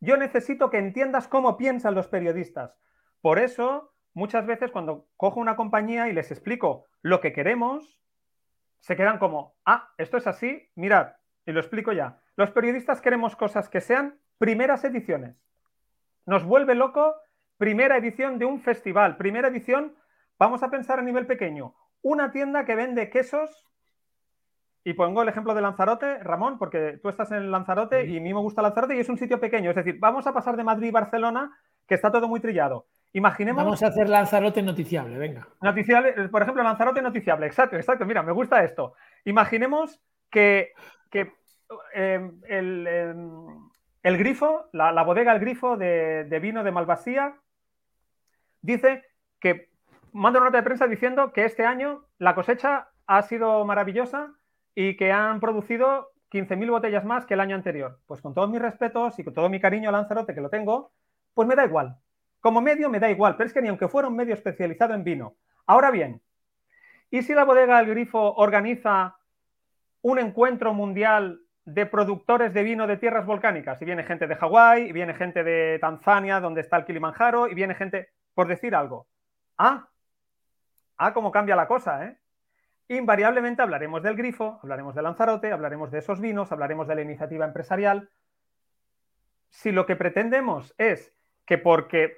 Yo 0.00 0.16
necesito 0.16 0.70
que 0.70 0.78
entiendas 0.78 1.28
cómo 1.28 1.56
piensan 1.56 1.94
los 1.94 2.08
periodistas. 2.08 2.78
Por 3.20 3.38
eso, 3.38 3.92
muchas 4.14 4.46
veces 4.46 4.70
cuando 4.70 5.08
cojo 5.16 5.40
una 5.40 5.56
compañía 5.56 6.08
y 6.08 6.12
les 6.12 6.30
explico 6.30 6.86
lo 7.02 7.20
que 7.20 7.32
queremos, 7.32 8.00
se 8.80 8.96
quedan 8.96 9.18
como, 9.18 9.56
ah, 9.64 9.92
esto 9.98 10.16
es 10.16 10.26
así, 10.26 10.70
mirad, 10.74 11.14
y 11.44 11.52
lo 11.52 11.60
explico 11.60 11.92
ya. 11.92 12.20
Los 12.36 12.50
periodistas 12.50 13.00
queremos 13.00 13.36
cosas 13.36 13.68
que 13.68 13.80
sean 13.80 14.20
primeras 14.38 14.84
ediciones. 14.84 15.36
Nos 16.26 16.44
vuelve 16.44 16.74
loco 16.74 17.16
primera 17.56 17.96
edición 17.96 18.38
de 18.38 18.44
un 18.44 18.60
festival, 18.60 19.16
primera 19.16 19.48
edición, 19.48 19.96
vamos 20.38 20.62
a 20.62 20.70
pensar 20.70 20.98
a 20.98 21.02
nivel 21.02 21.26
pequeño, 21.26 21.74
una 22.02 22.30
tienda 22.30 22.64
que 22.64 22.74
vende 22.74 23.10
quesos 23.10 23.66
y 24.86 24.94
pongo 24.94 25.22
el 25.22 25.28
ejemplo 25.28 25.52
de 25.52 25.60
Lanzarote, 25.60 26.20
Ramón, 26.20 26.58
porque 26.58 27.00
tú 27.02 27.08
estás 27.08 27.32
en 27.32 27.50
Lanzarote 27.50 28.06
y 28.06 28.18
a 28.18 28.20
mí 28.20 28.32
me 28.32 28.38
gusta 28.38 28.62
Lanzarote 28.62 28.94
y 28.94 29.00
es 29.00 29.08
un 29.08 29.18
sitio 29.18 29.40
pequeño. 29.40 29.70
Es 29.70 29.74
decir, 29.74 29.96
vamos 29.98 30.28
a 30.28 30.32
pasar 30.32 30.56
de 30.56 30.62
Madrid 30.62 30.86
y 30.86 30.90
Barcelona, 30.92 31.58
que 31.88 31.96
está 31.96 32.12
todo 32.12 32.28
muy 32.28 32.38
trillado. 32.38 32.86
Imaginemos. 33.12 33.64
Vamos 33.64 33.82
a 33.82 33.88
hacer 33.88 34.08
Lanzarote 34.08 34.62
noticiable, 34.62 35.18
venga. 35.18 35.48
Noticiable, 35.60 36.28
por 36.28 36.40
ejemplo, 36.40 36.62
Lanzarote 36.62 37.02
noticiable. 37.02 37.46
Exacto, 37.46 37.74
exacto. 37.74 38.06
Mira, 38.06 38.22
me 38.22 38.30
gusta 38.30 38.62
esto. 38.62 38.94
Imaginemos 39.24 40.00
que, 40.30 40.72
em, 41.92 42.40
em, 42.46 42.86
el, 44.04 44.18
grifo, 44.18 44.66
la, 44.72 45.02
bodega 45.02 45.32
El 45.32 45.40
Grifo 45.40 45.76
de, 45.76 46.26
de 46.26 46.38
vino 46.38 46.62
de 46.62 46.70
Malvasía, 46.70 47.34
dice 48.62 49.02
que 49.40 49.68
manda 50.12 50.38
una 50.38 50.50
nota 50.50 50.58
de 50.58 50.62
prensa 50.62 50.86
diciendo 50.86 51.32
que 51.32 51.44
este 51.44 51.64
año 51.64 52.04
la 52.18 52.36
cosecha 52.36 52.90
ha 53.08 53.22
sido 53.22 53.64
maravillosa 53.64 54.35
y 54.78 54.94
que 54.94 55.10
han 55.10 55.40
producido 55.40 56.12
15.000 56.30 56.70
botellas 56.70 57.04
más 57.04 57.24
que 57.24 57.32
el 57.34 57.40
año 57.40 57.56
anterior. 57.56 57.98
Pues 58.06 58.20
con 58.20 58.34
todos 58.34 58.50
mis 58.50 58.60
respetos 58.60 59.18
y 59.18 59.24
con 59.24 59.32
todo 59.32 59.48
mi 59.48 59.58
cariño 59.58 59.90
Lanzarote 59.90 60.34
que 60.34 60.40
lo 60.42 60.50
tengo, 60.50 60.92
pues 61.32 61.48
me 61.48 61.56
da 61.56 61.64
igual. 61.64 61.96
Como 62.40 62.60
medio 62.60 62.90
me 62.90 63.00
da 63.00 63.10
igual, 63.10 63.36
pero 63.36 63.46
es 63.48 63.54
que 63.54 63.62
ni 63.62 63.68
aunque 63.68 63.88
fuera 63.88 64.06
un 64.06 64.14
medio 64.14 64.34
especializado 64.34 64.92
en 64.92 65.02
vino. 65.02 65.36
Ahora 65.66 65.90
bien, 65.90 66.20
¿y 67.10 67.22
si 67.22 67.32
la 67.32 67.44
bodega 67.44 67.78
del 67.78 67.88
Grifo 67.88 68.34
organiza 68.34 69.16
un 70.02 70.18
encuentro 70.18 70.74
mundial 70.74 71.40
de 71.64 71.86
productores 71.86 72.52
de 72.52 72.62
vino 72.62 72.86
de 72.86 72.98
tierras 72.98 73.24
volcánicas? 73.24 73.80
Y 73.80 73.86
viene 73.86 74.04
gente 74.04 74.26
de 74.26 74.36
Hawái, 74.36 74.90
y 74.90 74.92
viene 74.92 75.14
gente 75.14 75.42
de 75.42 75.78
Tanzania, 75.80 76.38
donde 76.38 76.60
está 76.60 76.76
el 76.76 76.84
Kilimanjaro, 76.84 77.48
y 77.48 77.54
viene 77.54 77.74
gente, 77.74 78.10
por 78.34 78.46
decir 78.46 78.74
algo. 78.74 79.08
Ah, 79.56 79.88
ah, 80.98 81.14
cómo 81.14 81.32
cambia 81.32 81.56
la 81.56 81.66
cosa, 81.66 82.04
¿eh? 82.04 82.18
Invariablemente 82.88 83.62
hablaremos 83.62 84.02
del 84.02 84.16
grifo, 84.16 84.58
hablaremos 84.62 84.94
de 84.94 85.02
Lanzarote, 85.02 85.52
hablaremos 85.52 85.90
de 85.90 85.98
esos 85.98 86.20
vinos, 86.20 86.52
hablaremos 86.52 86.86
de 86.86 86.94
la 86.94 87.02
iniciativa 87.02 87.44
empresarial. 87.44 88.10
Si 89.50 89.72
lo 89.72 89.86
que 89.86 89.96
pretendemos 89.96 90.74
es 90.78 91.14
que 91.44 91.58
porque 91.58 92.16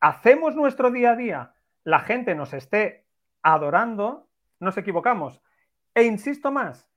hacemos 0.00 0.54
nuestro 0.54 0.90
día 0.90 1.12
a 1.12 1.16
día 1.16 1.54
la 1.84 2.00
gente 2.00 2.34
nos 2.34 2.52
esté 2.52 3.06
adorando, 3.42 4.28
nos 4.60 4.76
equivocamos. 4.76 5.42
E 5.94 6.04
insisto 6.04 6.52
más, 6.52 6.88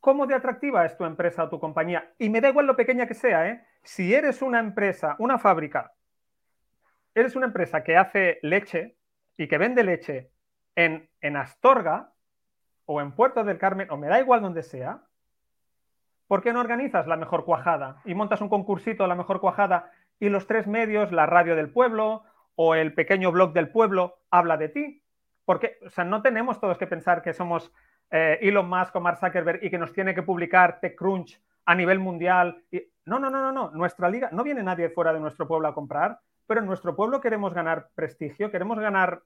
¿Cómo 0.00 0.26
de 0.26 0.34
atractiva 0.34 0.86
es 0.86 0.96
tu 0.96 1.04
empresa 1.04 1.44
o 1.44 1.48
tu 1.48 1.58
compañía? 1.58 2.14
Y 2.18 2.30
me 2.30 2.40
da 2.40 2.48
igual 2.48 2.66
lo 2.66 2.76
pequeña 2.76 3.06
que 3.06 3.14
sea, 3.14 3.48
¿eh? 3.48 3.66
Si 3.82 4.14
eres 4.14 4.42
una 4.42 4.60
empresa, 4.60 5.16
una 5.18 5.38
fábrica, 5.38 5.92
eres 7.14 7.34
una 7.34 7.46
empresa 7.46 7.82
que 7.82 7.96
hace 7.96 8.38
leche 8.42 8.96
y 9.36 9.48
que 9.48 9.58
vende 9.58 9.82
leche 9.82 10.30
en, 10.78 11.36
Astorga 11.36 12.12
o 12.86 13.00
en 13.00 13.12
Puerto 13.12 13.42
del 13.42 13.58
Carmen, 13.58 13.90
o 13.90 13.96
me 13.96 14.06
da 14.06 14.20
igual 14.20 14.40
donde 14.40 14.62
sea, 14.62 15.02
¿por 16.28 16.42
qué 16.42 16.52
no 16.52 16.60
organizas 16.60 17.06
la 17.06 17.16
mejor 17.16 17.44
cuajada 17.44 18.00
y 18.04 18.14
montas 18.14 18.40
un 18.40 18.48
concursito 18.48 19.06
la 19.06 19.16
mejor 19.16 19.40
cuajada 19.40 19.90
y 20.20 20.28
los 20.28 20.46
tres 20.46 20.66
medios, 20.66 21.10
la 21.10 21.26
radio 21.26 21.56
del 21.56 21.70
pueblo 21.70 22.22
o 22.54 22.74
el 22.74 22.94
pequeño 22.94 23.32
blog 23.32 23.52
del 23.52 23.70
pueblo, 23.70 24.20
habla 24.30 24.56
de 24.56 24.68
ti? 24.68 25.02
Porque, 25.44 25.78
o 25.84 25.90
sea, 25.90 26.04
no 26.04 26.22
tenemos 26.22 26.60
todos 26.60 26.78
que 26.78 26.86
pensar 26.86 27.22
que 27.22 27.32
somos 27.32 27.72
eh, 28.10 28.38
Elon 28.40 28.68
Musk 28.68 28.94
o 28.94 29.00
Mark 29.00 29.18
Zuckerberg 29.18 29.64
y 29.64 29.70
que 29.70 29.78
nos 29.78 29.92
tiene 29.92 30.14
que 30.14 30.22
publicar 30.22 30.78
TechCrunch 30.80 31.40
a 31.64 31.74
nivel 31.74 31.98
mundial. 31.98 32.62
No, 33.04 33.18
no, 33.18 33.30
no, 33.30 33.40
no, 33.40 33.52
no. 33.52 33.70
Nuestra 33.72 34.08
liga, 34.08 34.28
no 34.32 34.44
viene 34.44 34.62
nadie 34.62 34.90
fuera 34.90 35.12
de 35.12 35.20
nuestro 35.20 35.48
pueblo 35.48 35.68
a 35.68 35.74
comprar, 35.74 36.20
pero 36.46 36.60
en 36.60 36.66
nuestro 36.66 36.94
pueblo 36.94 37.20
queremos 37.20 37.52
ganar 37.52 37.88
prestigio, 37.94 38.50
queremos 38.50 38.78
ganar, 38.78 39.22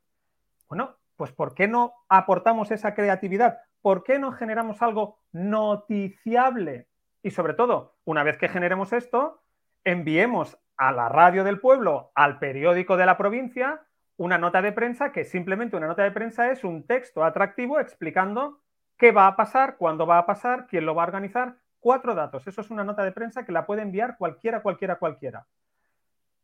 bueno, 0.68 0.96
pues 1.22 1.30
¿por 1.30 1.54
qué 1.54 1.68
no 1.68 1.94
aportamos 2.08 2.72
esa 2.72 2.94
creatividad? 2.94 3.60
¿Por 3.80 4.02
qué 4.02 4.18
no 4.18 4.32
generamos 4.32 4.82
algo 4.82 5.20
noticiable? 5.30 6.88
Y 7.22 7.30
sobre 7.30 7.54
todo, 7.54 7.94
una 8.04 8.24
vez 8.24 8.38
que 8.38 8.48
generemos 8.48 8.92
esto, 8.92 9.40
enviemos 9.84 10.58
a 10.76 10.90
la 10.90 11.08
radio 11.08 11.44
del 11.44 11.60
pueblo, 11.60 12.10
al 12.16 12.40
periódico 12.40 12.96
de 12.96 13.06
la 13.06 13.16
provincia, 13.16 13.82
una 14.16 14.36
nota 14.36 14.62
de 14.62 14.72
prensa 14.72 15.12
que 15.12 15.24
simplemente 15.24 15.76
una 15.76 15.86
nota 15.86 16.02
de 16.02 16.10
prensa 16.10 16.50
es 16.50 16.64
un 16.64 16.88
texto 16.88 17.22
atractivo 17.22 17.78
explicando 17.78 18.58
qué 18.98 19.12
va 19.12 19.28
a 19.28 19.36
pasar, 19.36 19.76
cuándo 19.76 20.08
va 20.08 20.18
a 20.18 20.26
pasar, 20.26 20.66
quién 20.66 20.86
lo 20.86 20.96
va 20.96 21.04
a 21.04 21.06
organizar. 21.06 21.54
Cuatro 21.78 22.16
datos. 22.16 22.48
Eso 22.48 22.62
es 22.62 22.70
una 22.70 22.82
nota 22.82 23.04
de 23.04 23.12
prensa 23.12 23.44
que 23.44 23.52
la 23.52 23.64
puede 23.64 23.82
enviar 23.82 24.16
cualquiera, 24.18 24.60
cualquiera, 24.60 24.96
cualquiera. 24.96 25.46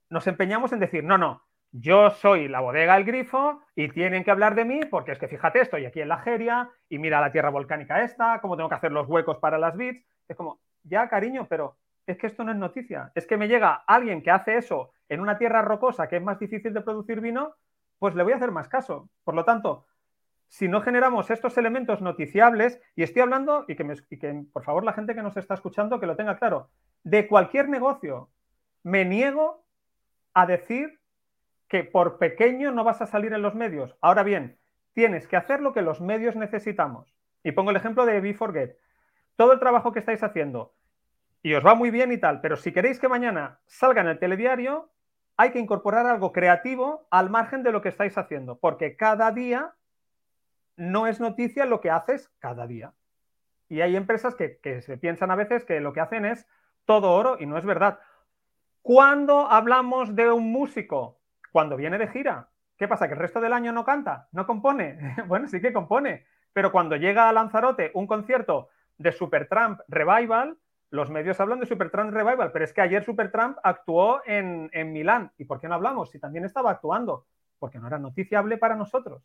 Nos 0.08 0.28
empeñamos 0.28 0.72
en 0.72 0.78
decir, 0.78 1.02
no, 1.02 1.18
no, 1.18 1.42
yo 1.72 2.10
soy 2.10 2.48
la 2.48 2.60
bodega 2.60 2.96
El 2.96 3.04
Grifo 3.04 3.62
y 3.74 3.88
tienen 3.88 4.24
que 4.24 4.30
hablar 4.30 4.54
de 4.54 4.64
mí 4.64 4.80
porque 4.90 5.12
es 5.12 5.18
que 5.18 5.28
fíjate, 5.28 5.60
estoy 5.60 5.86
aquí 5.86 6.00
en 6.00 6.08
la 6.08 6.18
Geria 6.18 6.70
y 6.88 6.98
mira 6.98 7.20
la 7.20 7.32
tierra 7.32 7.50
volcánica 7.50 8.02
esta, 8.02 8.40
cómo 8.40 8.56
tengo 8.56 8.68
que 8.68 8.74
hacer 8.74 8.92
los 8.92 9.06
huecos 9.06 9.38
para 9.38 9.58
las 9.58 9.76
bits. 9.76 10.04
Es 10.26 10.36
como, 10.36 10.60
ya 10.82 11.08
cariño, 11.08 11.46
pero 11.48 11.76
es 12.06 12.16
que 12.16 12.26
esto 12.26 12.42
no 12.44 12.52
es 12.52 12.56
noticia. 12.56 13.12
Es 13.14 13.26
que 13.26 13.36
me 13.36 13.48
llega 13.48 13.84
alguien 13.86 14.22
que 14.22 14.30
hace 14.30 14.56
eso 14.56 14.92
en 15.08 15.20
una 15.20 15.38
tierra 15.38 15.62
rocosa 15.62 16.08
que 16.08 16.16
es 16.16 16.22
más 16.22 16.38
difícil 16.38 16.72
de 16.72 16.80
producir 16.80 17.20
vino, 17.20 17.54
pues 17.98 18.14
le 18.14 18.22
voy 18.22 18.32
a 18.32 18.36
hacer 18.36 18.50
más 18.50 18.68
caso. 18.68 19.08
Por 19.24 19.34
lo 19.34 19.44
tanto, 19.44 19.86
si 20.48 20.68
no 20.68 20.80
generamos 20.80 21.30
estos 21.30 21.58
elementos 21.58 22.00
noticiables, 22.00 22.80
y 22.96 23.02
estoy 23.02 23.22
hablando, 23.22 23.64
y 23.68 23.76
que, 23.76 24.44
por 24.52 24.64
favor 24.64 24.84
la 24.84 24.94
gente 24.94 25.14
que 25.14 25.22
nos 25.22 25.36
está 25.36 25.54
escuchando 25.54 26.00
que 26.00 26.06
lo 26.06 26.16
tenga 26.16 26.38
claro, 26.38 26.70
de 27.04 27.28
cualquier 27.28 27.68
negocio, 27.68 28.30
me 28.82 29.04
niego 29.04 29.64
a 30.32 30.46
decir 30.46 30.97
que 31.68 31.84
por 31.84 32.18
pequeño 32.18 32.72
no 32.72 32.84
vas 32.84 33.00
a 33.00 33.06
salir 33.06 33.32
en 33.32 33.42
los 33.42 33.54
medios. 33.54 33.96
Ahora 34.00 34.22
bien, 34.22 34.58
tienes 34.94 35.28
que 35.28 35.36
hacer 35.36 35.60
lo 35.60 35.72
que 35.72 35.82
los 35.82 36.00
medios 36.00 36.36
necesitamos. 36.36 37.14
Y 37.44 37.52
pongo 37.52 37.70
el 37.70 37.76
ejemplo 37.76 38.06
de 38.06 38.22
Be4Get. 38.22 38.76
Todo 39.36 39.52
el 39.52 39.60
trabajo 39.60 39.92
que 39.92 40.00
estáis 40.00 40.22
haciendo, 40.22 40.74
y 41.42 41.54
os 41.54 41.64
va 41.64 41.74
muy 41.74 41.90
bien 41.90 42.10
y 42.12 42.18
tal, 42.18 42.40
pero 42.40 42.56
si 42.56 42.72
queréis 42.72 42.98
que 42.98 43.08
mañana 43.08 43.60
salga 43.66 44.00
en 44.00 44.08
el 44.08 44.18
telediario, 44.18 44.90
hay 45.36 45.52
que 45.52 45.60
incorporar 45.60 46.06
algo 46.06 46.32
creativo 46.32 47.06
al 47.10 47.30
margen 47.30 47.62
de 47.62 47.70
lo 47.70 47.80
que 47.80 47.90
estáis 47.90 48.18
haciendo, 48.18 48.58
porque 48.58 48.96
cada 48.96 49.30
día 49.30 49.74
no 50.76 51.06
es 51.06 51.20
noticia 51.20 51.64
lo 51.64 51.80
que 51.80 51.90
haces 51.90 52.28
cada 52.40 52.66
día. 52.66 52.92
Y 53.68 53.82
hay 53.82 53.96
empresas 53.96 54.34
que, 54.34 54.58
se 54.82 54.96
piensan 54.96 55.30
a 55.30 55.36
veces 55.36 55.64
que 55.64 55.80
lo 55.80 55.92
que 55.92 56.00
hacen 56.00 56.24
es 56.24 56.46
todo 56.86 57.12
oro 57.12 57.36
y 57.38 57.46
no 57.46 57.58
es 57.58 57.64
verdad. 57.64 58.00
¿Cuándo 58.82 59.50
hablamos 59.50 60.16
de 60.16 60.32
un 60.32 60.50
músico? 60.50 61.17
Cuando 61.52 61.76
viene 61.76 61.98
de 61.98 62.08
gira. 62.08 62.48
¿Qué 62.76 62.86
pasa? 62.86 63.08
¿Que 63.08 63.14
el 63.14 63.20
resto 63.20 63.40
del 63.40 63.52
año 63.52 63.72
no 63.72 63.84
canta? 63.84 64.28
¿No 64.32 64.46
compone? 64.46 65.16
bueno, 65.26 65.48
sí 65.48 65.60
que 65.60 65.72
compone. 65.72 66.26
Pero 66.52 66.72
cuando 66.72 66.96
llega 66.96 67.28
a 67.28 67.32
Lanzarote 67.32 67.90
un 67.94 68.06
concierto 68.06 68.68
de 68.96 69.12
Supertramp 69.12 69.80
Revival, 69.88 70.56
los 70.90 71.10
medios 71.10 71.38
hablan 71.40 71.60
de 71.60 71.66
Supertramp 71.66 72.12
Revival, 72.12 72.50
pero 72.52 72.64
es 72.64 72.72
que 72.72 72.80
ayer 72.80 73.04
Supertramp 73.04 73.58
actuó 73.62 74.22
en, 74.24 74.70
en 74.72 74.92
Milán. 74.92 75.32
¿Y 75.36 75.44
por 75.44 75.60
qué 75.60 75.68
no 75.68 75.74
hablamos? 75.74 76.10
Si 76.10 76.18
también 76.18 76.44
estaba 76.44 76.70
actuando. 76.70 77.26
Porque 77.58 77.78
no 77.78 77.86
era 77.86 77.98
noticiable 77.98 78.56
para 78.56 78.76
nosotros 78.76 79.22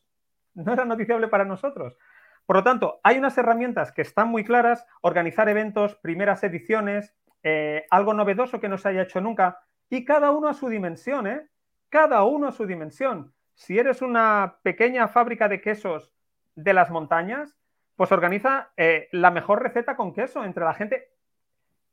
no 0.55 0.73
era 0.73 0.85
noticiable 0.85 1.27
para 1.27 1.45
nosotros. 1.45 1.97
Por 2.45 2.57
lo 2.57 2.63
tanto, 2.63 2.99
hay 3.03 3.17
unas 3.17 3.37
herramientas 3.37 3.91
que 3.91 4.01
están 4.01 4.27
muy 4.27 4.43
claras, 4.43 4.85
organizar 5.01 5.47
eventos, 5.49 5.95
primeras 5.95 6.43
ediciones, 6.43 7.13
eh, 7.43 7.85
algo 7.89 8.13
novedoso 8.13 8.59
que 8.59 8.69
no 8.69 8.77
se 8.77 8.89
haya 8.89 9.03
hecho 9.03 9.21
nunca, 9.21 9.59
y 9.89 10.05
cada 10.05 10.31
uno 10.31 10.47
a 10.47 10.53
su 10.53 10.69
dimensión, 10.69 11.27
¿eh? 11.27 11.47
Cada 11.93 12.23
uno 12.23 12.47
a 12.47 12.51
su 12.51 12.65
dimensión. 12.65 13.35
Si 13.53 13.77
eres 13.77 14.01
una 14.01 14.57
pequeña 14.63 15.07
fábrica 15.07 15.47
de 15.47 15.61
quesos 15.61 16.11
de 16.55 16.73
las 16.73 16.89
montañas, 16.89 17.55
pues 17.95 18.11
organiza 18.11 18.71
eh, 18.77 19.09
la 19.11 19.29
mejor 19.29 19.61
receta 19.61 19.95
con 19.95 20.11
queso 20.11 20.43
entre 20.43 20.65
la 20.65 20.73
gente. 20.73 21.11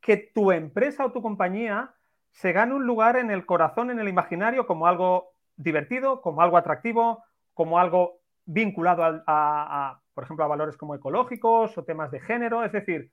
Que 0.00 0.16
tu 0.16 0.52
empresa 0.52 1.04
o 1.04 1.12
tu 1.12 1.20
compañía 1.20 1.96
se 2.30 2.52
gane 2.52 2.72
un 2.72 2.86
lugar 2.86 3.16
en 3.16 3.30
el 3.30 3.44
corazón, 3.44 3.90
en 3.90 3.98
el 3.98 4.08
imaginario, 4.08 4.66
como 4.66 4.86
algo 4.86 5.34
divertido, 5.56 6.22
como 6.22 6.40
algo 6.40 6.56
atractivo, 6.56 7.22
como 7.52 7.78
algo 7.78 8.22
vinculado 8.46 9.22
a, 9.26 10.00
por 10.14 10.24
ejemplo, 10.24 10.46
a 10.46 10.48
valores 10.48 10.78
como 10.78 10.94
ecológicos 10.94 11.76
o 11.76 11.84
temas 11.84 12.10
de 12.10 12.20
género. 12.20 12.64
Es 12.64 12.72
decir, 12.72 13.12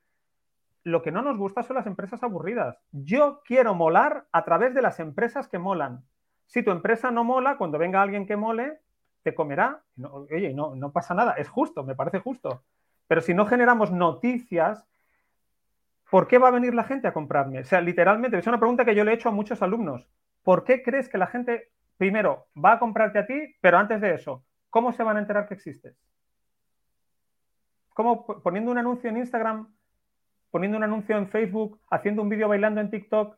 lo 0.83 1.01
que 1.01 1.11
no 1.11 1.21
nos 1.21 1.37
gusta 1.37 1.63
son 1.63 1.75
las 1.75 1.85
empresas 1.85 2.23
aburridas. 2.23 2.79
Yo 2.93 3.41
quiero 3.43 3.75
molar 3.75 4.25
a 4.31 4.45
través 4.45 4.73
de 4.73 4.81
las 4.81 5.01
empresas 5.01 5.49
que 5.49 5.59
molan. 5.59 6.05
Si 6.47 6.63
tu 6.63 6.71
empresa 6.71 7.11
no 7.11 7.23
mola, 7.23 7.57
cuando 7.57 7.77
venga 7.77 8.01
alguien 8.01 8.25
que 8.25 8.35
mole, 8.35 8.79
te 9.23 9.35
comerá. 9.35 9.83
oye, 10.31 10.53
no, 10.53 10.75
no 10.75 10.91
pasa 10.91 11.13
nada, 11.13 11.33
es 11.33 11.49
justo, 11.49 11.83
me 11.83 11.95
parece 11.95 12.19
justo. 12.19 12.63
Pero 13.07 13.21
si 13.21 13.33
no 13.33 13.45
generamos 13.45 13.91
noticias, 13.91 14.87
¿por 16.09 16.27
qué 16.27 16.39
va 16.39 16.47
a 16.47 16.51
venir 16.51 16.73
la 16.73 16.83
gente 16.83 17.07
a 17.07 17.13
comprarme? 17.13 17.59
O 17.59 17.65
sea, 17.65 17.81
literalmente, 17.81 18.37
es 18.37 18.47
una 18.47 18.59
pregunta 18.59 18.85
que 18.85 18.95
yo 18.95 19.03
le 19.03 19.11
he 19.11 19.15
hecho 19.15 19.29
a 19.29 19.33
muchos 19.33 19.61
alumnos. 19.61 20.09
¿Por 20.43 20.63
qué 20.63 20.81
crees 20.81 21.09
que 21.09 21.17
la 21.17 21.27
gente, 21.27 21.71
primero, 21.97 22.47
va 22.55 22.73
a 22.73 22.79
comprarte 22.79 23.19
a 23.19 23.25
ti, 23.25 23.55
pero 23.61 23.77
antes 23.77 24.01
de 24.01 24.13
eso, 24.13 24.43
¿Cómo 24.69 24.93
se 24.93 25.03
van 25.03 25.17
a 25.17 25.21
enterar 25.21 25.47
que 25.47 25.53
existes? 25.53 25.95
¿Cómo 27.93 28.25
poniendo 28.25 28.69
un 28.69 28.77
anuncio 28.77 29.09
en 29.09 29.17
Instagram, 29.17 29.73
poniendo 30.51 30.77
un 30.77 30.83
anuncio 30.83 31.17
en 31.17 31.27
Facebook, 31.29 31.79
haciendo 31.89 32.21
un 32.21 32.29
vídeo 32.29 32.47
bailando 32.47 32.81
en 32.81 32.91
TikTok, 32.91 33.35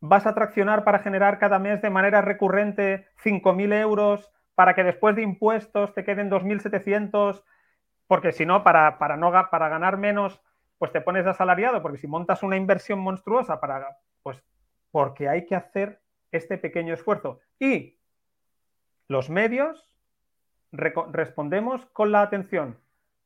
vas 0.00 0.26
a 0.26 0.34
traccionar 0.34 0.84
para 0.84 1.00
generar 1.00 1.38
cada 1.38 1.58
mes 1.58 1.82
de 1.82 1.90
manera 1.90 2.20
recurrente 2.20 3.08
5.000 3.22 3.72
euros 3.72 4.30
para 4.54 4.74
que 4.74 4.84
después 4.84 5.16
de 5.16 5.22
impuestos 5.22 5.94
te 5.94 6.04
queden 6.04 6.30
2.700? 6.30 7.42
Porque 8.06 8.32
si 8.32 8.46
no, 8.46 8.64
para, 8.64 8.98
para, 8.98 9.16
no, 9.16 9.30
para 9.50 9.68
ganar 9.68 9.96
menos, 9.98 10.40
pues 10.78 10.92
te 10.92 11.00
pones 11.00 11.26
asalariado, 11.26 11.82
porque 11.82 11.98
si 11.98 12.06
montas 12.06 12.42
una 12.42 12.56
inversión 12.56 13.00
monstruosa 13.00 13.60
para, 13.60 13.98
pues, 14.22 14.42
porque 14.90 15.28
hay 15.28 15.44
que 15.46 15.54
hacer 15.54 16.00
este 16.32 16.58
pequeño 16.58 16.94
esfuerzo. 16.94 17.40
Y 17.58 17.98
los 19.08 19.30
medios 19.30 19.84
respondemos 20.72 21.86
con 21.86 22.12
la 22.12 22.22
atención. 22.22 22.78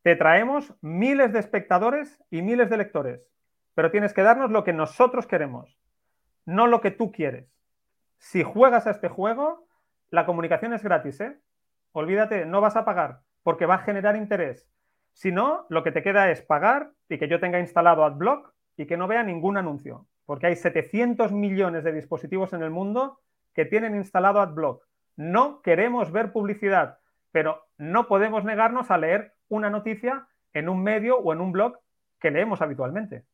Te 0.02 0.16
traemos 0.16 0.74
miles 0.80 1.32
de 1.32 1.40
espectadores 1.40 2.22
y 2.30 2.42
miles 2.42 2.70
de 2.70 2.76
lectores, 2.76 3.28
pero 3.74 3.90
tienes 3.90 4.12
que 4.12 4.22
darnos 4.22 4.50
lo 4.50 4.64
que 4.64 4.72
nosotros 4.72 5.26
queremos, 5.26 5.78
no 6.44 6.66
lo 6.66 6.80
que 6.80 6.90
tú 6.90 7.12
quieres. 7.12 7.52
Si 8.18 8.42
juegas 8.42 8.86
a 8.86 8.90
este 8.90 9.08
juego, 9.08 9.66
la 10.10 10.26
comunicación 10.26 10.72
es 10.72 10.82
gratis, 10.82 11.20
¿eh? 11.20 11.38
Olvídate, 11.92 12.46
no 12.46 12.60
vas 12.60 12.76
a 12.76 12.84
pagar, 12.84 13.20
porque 13.42 13.66
va 13.66 13.76
a 13.76 13.84
generar 13.86 14.16
interés. 14.16 14.68
Si 15.12 15.32
no, 15.32 15.66
lo 15.68 15.82
que 15.82 15.92
te 15.92 16.02
queda 16.02 16.30
es 16.30 16.42
pagar 16.42 16.92
y 17.08 17.18
que 17.18 17.28
yo 17.28 17.40
tenga 17.40 17.60
instalado 17.60 18.04
AdBlock 18.04 18.52
y 18.76 18.86
que 18.86 18.96
no 18.96 19.08
vea 19.08 19.22
ningún 19.22 19.56
anuncio, 19.56 20.06
porque 20.24 20.46
hay 20.46 20.56
700 20.56 21.32
millones 21.32 21.84
de 21.84 21.92
dispositivos 21.92 22.52
en 22.52 22.62
el 22.62 22.70
mundo 22.70 23.20
que 23.54 23.64
tienen 23.64 23.94
instalado 23.94 24.40
AdBlock. 24.40 24.86
No 25.16 25.60
queremos 25.60 26.10
ver 26.10 26.32
publicidad 26.32 26.98
pero 27.32 27.66
no 27.78 28.06
podemos 28.06 28.44
negarnos 28.44 28.90
a 28.90 28.98
leer 28.98 29.32
una 29.48 29.70
noticia 29.70 30.28
en 30.52 30.68
un 30.68 30.82
medio 30.82 31.18
o 31.18 31.32
en 31.32 31.40
un 31.40 31.50
blog 31.50 31.78
que 32.20 32.30
leemos 32.30 32.60
habitualmente. 32.60 33.24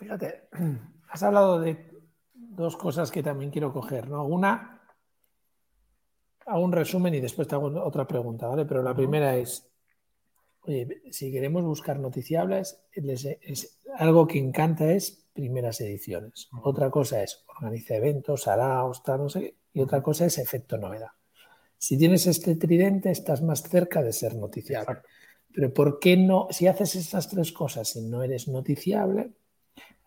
Fíjate, 0.00 0.48
has 1.10 1.22
hablado 1.22 1.60
de 1.60 1.86
dos 2.34 2.76
cosas 2.76 3.10
que 3.10 3.22
también 3.22 3.50
quiero 3.50 3.70
coger, 3.70 4.08
¿no? 4.08 4.24
Una, 4.24 4.80
hago 6.46 6.64
un 6.64 6.72
resumen 6.72 7.14
y 7.14 7.20
después 7.20 7.46
te 7.46 7.54
hago 7.54 7.66
otra 7.84 8.06
pregunta, 8.06 8.48
¿vale? 8.48 8.64
Pero 8.64 8.82
la 8.82 8.96
primera 8.96 9.36
es, 9.36 9.70
oye, 10.62 11.02
si 11.10 11.30
queremos 11.30 11.62
buscar 11.64 11.98
noticiables, 11.98 12.82
es, 12.92 13.80
algo 13.96 14.26
que 14.26 14.38
encanta 14.38 14.90
es 14.90 15.26
primeras 15.34 15.82
ediciones. 15.82 16.48
Otra 16.62 16.90
cosa 16.90 17.22
es 17.22 17.44
organiza 17.46 17.96
eventos, 17.96 18.48
hará, 18.48 18.82
tal, 19.04 19.18
no 19.18 19.28
sé 19.28 19.40
qué. 19.40 19.56
Y 19.74 19.80
otra 19.82 20.02
cosa 20.02 20.24
es 20.24 20.38
efecto 20.38 20.78
novedad. 20.78 21.10
Si 21.76 21.98
tienes 21.98 22.26
este 22.26 22.56
tridente, 22.56 23.10
estás 23.10 23.42
más 23.42 23.62
cerca 23.62 24.02
de 24.02 24.14
ser 24.14 24.34
noticiable. 24.34 25.00
Pero 25.52 25.74
¿por 25.74 25.98
qué 25.98 26.16
no? 26.16 26.48
Si 26.50 26.66
haces 26.66 26.94
esas 26.96 27.28
tres 27.28 27.52
cosas 27.52 27.94
y 27.96 28.02
no 28.02 28.22
eres 28.22 28.48
noticiable, 28.48 29.32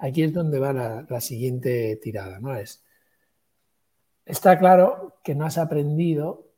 aquí 0.04 0.22
es 0.24 0.34
donde 0.34 0.60
va 0.60 0.74
la, 0.74 1.22
siguiente 1.22 1.96
tirada, 1.96 2.40
¿no? 2.40 2.56
Es, 2.56 2.84
está 4.26 4.60
claro 4.60 5.20
que 5.24 5.34
no 5.34 5.46
has 5.46 5.58
aprendido 5.58 6.52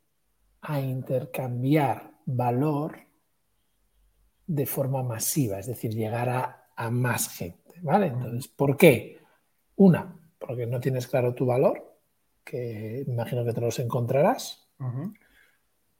a 0.62 0.80
intercambiar 0.80 2.10
valor 2.24 2.98
de 4.48 4.66
forma 4.66 5.04
masiva, 5.04 5.60
es 5.60 5.66
decir, 5.66 5.94
llegar 5.94 6.28
a, 6.28 6.90
más 6.90 7.28
gente, 7.28 7.74
¿vale? 7.82 8.08
Entonces, 8.08 8.48
¿por 8.48 8.76
qué? 8.76 9.18
Una, 9.76 10.14
porque 10.38 10.66
no 10.66 10.80
tienes 10.80 11.06
claro 11.06 11.32
tu 11.32 11.46
valor, 11.46 11.98
que 12.44 13.04
imagino 13.06 13.44
que 13.44 13.52
te 13.52 13.60
los 13.60 13.78
encontrarás. 13.78 14.68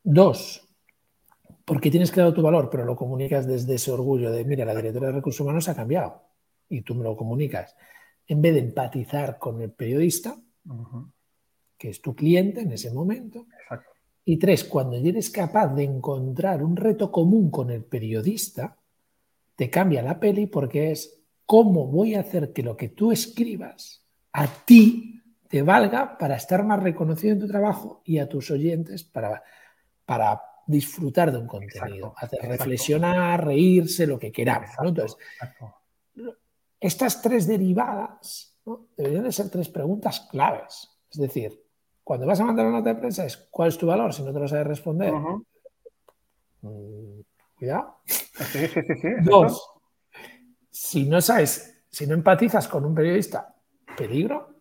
Dos, 0.02 0.68
porque 1.64 1.90
tienes 1.90 2.10
claro 2.10 2.34
tu 2.34 2.42
valor, 2.42 2.68
pero 2.70 2.84
lo 2.84 2.96
comunicas 2.96 3.46
desde 3.46 3.76
ese 3.76 3.92
orgullo 3.92 4.32
de, 4.32 4.44
mira, 4.44 4.64
la 4.64 4.74
directora 4.74 5.06
de 5.06 5.12
recursos 5.14 5.40
humanos 5.40 5.68
ha 5.68 5.74
cambiado 5.74 6.26
y 6.68 6.82
tú 6.82 6.94
me 6.94 7.04
lo 7.04 7.16
comunicas. 7.16 7.76
En 8.26 8.42
vez 8.42 8.54
de 8.54 8.60
empatizar 8.60 9.38
con 9.38 9.60
el 9.60 9.70
periodista, 9.72 10.36
que 11.78 11.90
es 11.90 12.00
tu 12.00 12.14
cliente 12.14 12.60
en 12.60 12.72
ese 12.72 12.92
momento. 12.92 13.46
Y 14.24 14.38
tres, 14.38 14.64
cuando 14.64 14.96
eres 14.96 15.30
capaz 15.30 15.68
de 15.68 15.84
encontrar 15.84 16.62
un 16.62 16.76
reto 16.76 17.12
común 17.12 17.50
con 17.50 17.70
el 17.70 17.84
periodista, 17.84 18.76
te 19.54 19.70
cambia 19.70 20.02
la 20.02 20.18
peli 20.18 20.46
porque 20.46 20.90
es 20.90 21.20
cómo 21.44 21.86
voy 21.86 22.14
a 22.14 22.20
hacer 22.20 22.52
que 22.52 22.62
lo 22.62 22.76
que 22.76 22.88
tú 22.88 23.12
escribas 23.12 24.04
a 24.32 24.46
ti 24.64 25.22
te 25.48 25.62
valga 25.62 26.18
para 26.18 26.36
estar 26.36 26.64
más 26.64 26.82
reconocido 26.82 27.34
en 27.34 27.40
tu 27.40 27.46
trabajo 27.46 28.02
y 28.04 28.18
a 28.18 28.28
tus 28.28 28.50
oyentes 28.50 29.04
para, 29.04 29.42
para 30.04 30.42
disfrutar 30.66 31.30
de 31.30 31.38
un 31.38 31.46
contenido, 31.46 32.12
hacer 32.16 32.40
reflexionar, 32.42 33.44
reírse, 33.44 34.06
lo 34.06 34.18
que 34.18 34.32
queramos. 34.32 34.70
Entonces, 34.82 35.16
estas 36.86 37.20
tres 37.20 37.46
derivadas 37.46 38.56
deberían 38.96 39.24
de 39.24 39.32
ser 39.32 39.50
tres 39.50 39.68
preguntas 39.68 40.28
claves. 40.30 40.90
Es 41.10 41.18
decir, 41.18 41.62
cuando 42.02 42.26
vas 42.26 42.40
a 42.40 42.44
mandar 42.44 42.66
una 42.66 42.78
nota 42.78 42.94
de 42.94 43.00
prensa 43.00 43.24
es 43.24 43.36
¿cuál 43.50 43.68
es 43.68 43.78
tu 43.78 43.86
valor? 43.86 44.12
Si 44.12 44.22
no 44.22 44.32
te 44.32 44.38
lo 44.38 44.48
sabes 44.48 44.66
responder, 44.66 45.12
mm, 46.62 47.20
cuidado. 47.58 47.96
Sí, 48.04 48.66
sí, 48.68 48.80
sí, 49.00 49.08
Dos, 49.22 49.76
si 50.70 51.08
no 51.08 51.20
sabes, 51.20 51.82
si 51.88 52.06
no 52.06 52.14
empatizas 52.14 52.68
con 52.68 52.84
un 52.84 52.94
periodista, 52.94 53.54
peligro. 53.96 54.54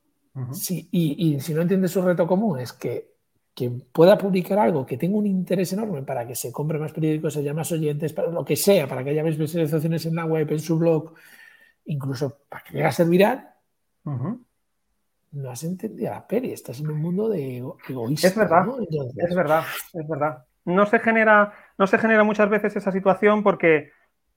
y, 0.91 1.39
si 1.39 1.53
no 1.53 1.62
entiendes 1.62 1.91
su 1.91 2.01
reto 2.01 2.25
común, 2.25 2.60
es 2.60 2.74
que, 2.74 3.15
que, 3.53 3.70
pueda 3.70 4.17
publicar 4.17 4.60
algo 4.60 4.86
que 4.86 4.98
tenga 4.98 5.17
un 5.17 5.27
interés 5.27 5.72
enorme 5.74 6.03
para 6.03 6.25
que 6.25 6.36
se 6.36 6.51
compre 6.51 6.79
más 6.79 6.94
periódicos, 6.94 7.38
haya 7.38 7.53
más 7.53 7.72
oyentes, 7.72 8.13
para 8.13 8.29
lo 8.29 8.44
que 8.44 8.55
sea, 8.55 8.88
para 8.88 9.03
que 9.03 9.12
haya 9.12 9.24
más 9.24 9.38
visualizaciones 9.38 10.05
en 10.05 10.15
la 10.15 10.25
web, 10.25 10.50
en 10.51 10.60
su 10.60 10.77
blog, 10.77 11.13
incluso 11.86 12.39
para 12.50 12.63
que 12.63 12.74
llegue 12.74 12.86
a 12.86 12.92
ser 12.92 13.08
viral, 13.08 13.50
no 15.36 15.50
has 15.50 15.63
entendido 15.63 16.12
la 16.12 16.25
peli, 16.25 16.51
estás 16.51 16.80
en 16.80 16.89
un 16.89 17.01
mundo 17.01 17.30
de 17.30 17.58
egoísmo. 17.58 18.27
Es 18.27 18.36
verdad, 18.36 18.68
es 19.18 19.36
verdad, 19.36 19.63
es 19.94 20.08
verdad. 20.08 20.46
No 20.63 20.86
se, 20.86 21.00
genera, 21.00 21.54
no 21.77 21.86
se 21.86 21.98
genera 21.98 22.24
muchas 22.24 22.50
veces 22.50 22.75
esa 22.75 22.92
situación 22.92 23.44
porque, 23.44 23.92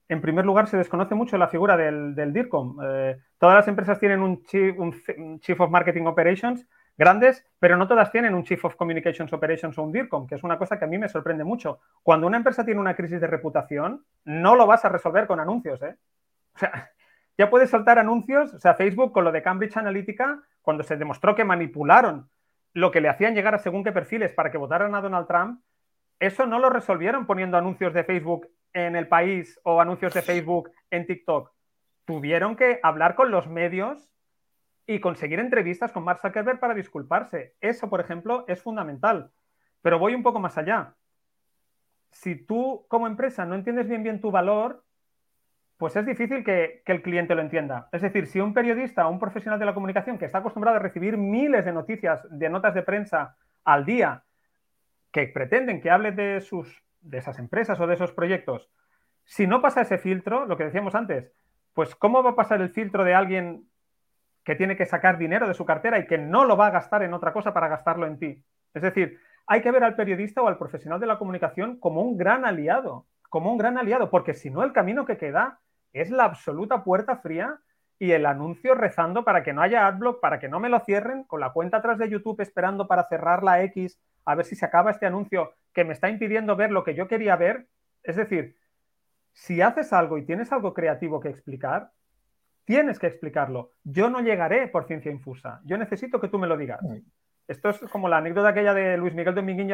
en 0.09 0.21
primer 0.21 0.45
lugar, 0.45 0.67
se 0.67 0.77
desconoce 0.77 1.15
mucho 1.15 1.37
la 1.37 1.47
figura 1.47 1.75
del, 1.75 2.13
del 2.13 2.33
DIRCOM. 2.33 2.77
Eh, 2.83 3.17
todas 3.39 3.55
las 3.55 3.67
empresas 3.67 3.97
tienen 3.97 4.21
un 4.21 4.43
chief, 4.43 4.77
un 4.77 5.39
chief, 5.39 5.59
of 5.59 5.71
Marketing 5.71 6.03
Operations 6.03 6.67
grandes, 6.97 7.47
pero 7.59 7.77
no 7.77 7.87
todas 7.87 8.11
tienen 8.11 8.35
un 8.35 8.43
Chief 8.43 8.63
of 8.65 8.75
Communications 8.75 9.31
Operations 9.31 9.77
o 9.77 9.83
un 9.83 9.93
DIRCOM, 9.93 10.27
que 10.27 10.35
es 10.35 10.43
una 10.43 10.57
cosa 10.57 10.77
que 10.77 10.83
a 10.83 10.87
mí 10.87 10.97
me 10.97 11.07
sorprende 11.07 11.45
mucho. 11.45 11.79
Cuando 12.03 12.27
una 12.27 12.35
empresa 12.35 12.65
tiene 12.65 12.81
una 12.81 12.93
crisis 12.93 13.21
de 13.21 13.27
reputación, 13.27 14.03
no 14.25 14.55
lo 14.55 14.67
vas 14.67 14.83
a 14.83 14.89
resolver 14.89 15.25
con 15.25 15.39
anuncios. 15.39 15.81
¿eh? 15.81 15.95
O 16.55 16.59
sea, 16.59 16.91
ya 17.39 17.49
puedes 17.49 17.69
soltar 17.69 17.99
anuncios, 17.99 18.53
o 18.53 18.59
sea, 18.59 18.73
Facebook 18.73 19.13
con 19.13 19.23
lo 19.23 19.31
de 19.31 19.41
Cambridge 19.41 19.77
Analytica, 19.77 20.43
cuando 20.61 20.83
se 20.83 20.97
demostró 20.97 21.35
que 21.35 21.45
manipularon 21.45 22.29
lo 22.73 22.91
que 22.91 22.99
le 22.99 23.07
hacían 23.07 23.33
llegar 23.33 23.55
a 23.55 23.59
según 23.59 23.85
qué 23.85 23.93
perfiles 23.93 24.33
para 24.33 24.51
que 24.51 24.57
votaran 24.57 24.93
a 24.93 24.99
Donald 24.99 25.25
Trump, 25.25 25.61
eso 26.19 26.45
no 26.45 26.59
lo 26.59 26.69
resolvieron 26.69 27.25
poniendo 27.25 27.57
anuncios 27.57 27.93
de 27.93 28.03
Facebook 28.03 28.49
en 28.73 28.97
el 28.97 29.07
país 29.07 29.57
o 29.63 29.79
anuncios 29.79 30.13
de 30.13 30.21
Facebook 30.21 30.69
en 30.91 31.07
TikTok. 31.07 31.49
Tuvieron 32.03 32.57
que 32.57 32.81
hablar 32.83 33.15
con 33.15 33.31
los 33.31 33.47
medios 33.47 34.11
y 34.85 34.99
conseguir 34.99 35.39
entrevistas 35.39 35.93
con 35.93 36.03
Mark 36.03 36.19
Zuckerberg 36.19 36.59
para 36.59 36.73
disculparse. 36.73 37.55
Eso, 37.61 37.89
por 37.89 38.01
ejemplo, 38.01 38.43
es 38.49 38.61
fundamental. 38.61 39.31
Pero 39.81 39.97
voy 39.97 40.13
un 40.13 40.23
poco 40.23 40.41
más 40.41 40.57
allá. 40.57 40.93
Si 42.11 42.35
tú 42.35 42.85
como 42.89 43.07
empresa 43.07 43.45
no 43.45 43.55
entiendes 43.55 43.87
bien 43.87 44.03
bien 44.03 44.19
tu 44.19 44.29
valor, 44.29 44.83
pues 45.79 45.95
es 45.95 46.05
difícil 46.05 46.43
que, 46.43 46.83
el 46.85 47.01
cliente 47.01 47.35
lo 47.35 47.41
entienda. 47.41 47.87
Es 47.93 48.01
decir, 48.01 48.27
si 48.27 48.41
un 48.41 48.53
periodista 48.53 49.07
o 49.07 49.11
un 49.11 49.17
profesional 49.17 49.57
de 49.59 49.65
la 49.65 49.73
comunicación 49.73 50.17
que 50.17 50.25
está 50.25 50.39
acostumbrado 50.39 50.75
a 50.75 50.81
recibir 50.81 51.15
miles 51.15 51.63
de 51.63 51.71
noticias, 51.71 52.27
de 52.29 52.49
notas 52.49 52.73
de 52.73 52.83
prensa 52.83 53.37
al 53.63 53.85
día, 53.85 54.25
que 55.13 55.25
pretenden 55.27 55.79
que 55.79 55.89
hable 55.89 56.11
de, 56.11 56.41
sus, 56.41 56.83
de 56.99 57.19
esas 57.19 57.39
empresas 57.39 57.79
o 57.79 57.87
de 57.87 57.93
esos 57.93 58.11
proyectos, 58.11 58.69
si 59.23 59.47
no 59.47 59.61
pasa 59.61 59.79
ese 59.79 59.97
filtro, 59.97 60.45
lo 60.45 60.57
que 60.57 60.65
decíamos 60.65 60.95
antes, 60.95 61.31
pues 61.73 61.95
¿cómo 61.95 62.23
va 62.23 62.31
a 62.31 62.35
pasar 62.35 62.59
el 62.59 62.71
filtro 62.71 63.05
de 63.05 63.13
alguien 63.13 63.63
que 64.43 64.55
tiene 64.55 64.75
que 64.75 64.85
sacar 64.85 65.17
dinero 65.17 65.47
de 65.47 65.53
su 65.53 65.63
cartera 65.63 65.97
y 65.97 66.07
que 66.07 66.17
no 66.17 66.43
lo 66.43 66.57
va 66.57 66.67
a 66.67 66.71
gastar 66.71 67.03
en 67.03 67.13
otra 67.13 67.31
cosa 67.31 67.53
para 67.53 67.69
gastarlo 67.69 68.05
en 68.05 68.19
ti? 68.19 68.43
Es 68.73 68.81
decir, 68.81 69.17
hay 69.47 69.61
que 69.61 69.71
ver 69.71 69.85
al 69.85 69.95
periodista 69.95 70.41
o 70.41 70.49
al 70.49 70.57
profesional 70.57 70.99
de 70.99 71.07
la 71.07 71.17
comunicación 71.17 71.79
como 71.79 72.01
un 72.01 72.17
gran 72.17 72.43
aliado, 72.43 73.05
como 73.29 73.49
un 73.49 73.57
gran 73.57 73.77
aliado, 73.77 74.09
porque 74.09 74.33
si 74.33 74.49
no 74.49 74.65
el 74.65 74.73
camino 74.73 75.05
que 75.05 75.17
queda 75.17 75.59
es 75.93 76.11
la 76.11 76.25
absoluta 76.25 76.83
puerta 76.83 77.17
fría 77.17 77.59
y 77.99 78.11
el 78.11 78.25
anuncio 78.25 78.75
rezando 78.75 79.25
para 79.25 79.43
que 79.43 79.53
no 79.53 79.61
haya 79.61 79.85
adblock, 79.85 80.21
para 80.21 80.39
que 80.39 80.47
no 80.47 80.59
me 80.59 80.69
lo 80.69 80.79
cierren, 80.79 81.23
con 81.25 81.41
la 81.41 81.51
cuenta 81.51 81.77
atrás 81.77 81.97
de 81.97 82.09
YouTube 82.09 82.39
esperando 82.41 82.87
para 82.87 83.07
cerrar 83.09 83.43
la 83.43 83.61
X, 83.63 83.99
a 84.25 84.35
ver 84.35 84.45
si 84.45 84.55
se 84.55 84.65
acaba 84.65 84.91
este 84.91 85.05
anuncio 85.05 85.53
que 85.73 85.83
me 85.83 85.93
está 85.93 86.09
impidiendo 86.09 86.55
ver 86.55 86.71
lo 86.71 86.83
que 86.83 86.95
yo 86.95 87.07
quería 87.07 87.35
ver. 87.35 87.67
Es 88.03 88.15
decir, 88.15 88.55
si 89.33 89.61
haces 89.61 89.91
algo 89.91 90.17
y 90.17 90.25
tienes 90.25 90.51
algo 90.51 90.73
creativo 90.73 91.19
que 91.19 91.29
explicar, 91.29 91.91
tienes 92.63 92.99
que 92.99 93.07
explicarlo. 93.07 93.73
Yo 93.83 94.09
no 94.09 94.21
llegaré 94.21 94.67
por 94.67 94.85
ciencia 94.85 95.11
infusa. 95.11 95.59
Yo 95.65 95.77
necesito 95.77 96.21
que 96.21 96.29
tú 96.29 96.39
me 96.39 96.47
lo 96.47 96.55
digas. 96.55 96.81
Mm. 96.83 96.99
Esto 97.47 97.69
es 97.69 97.79
como 97.91 98.07
la 98.07 98.17
anécdota 98.17 98.49
aquella 98.49 98.73
de 98.73 98.95
Luis 98.97 99.15
Miguel 99.15 99.33
Dominguín 99.33 99.69
y 99.69 99.73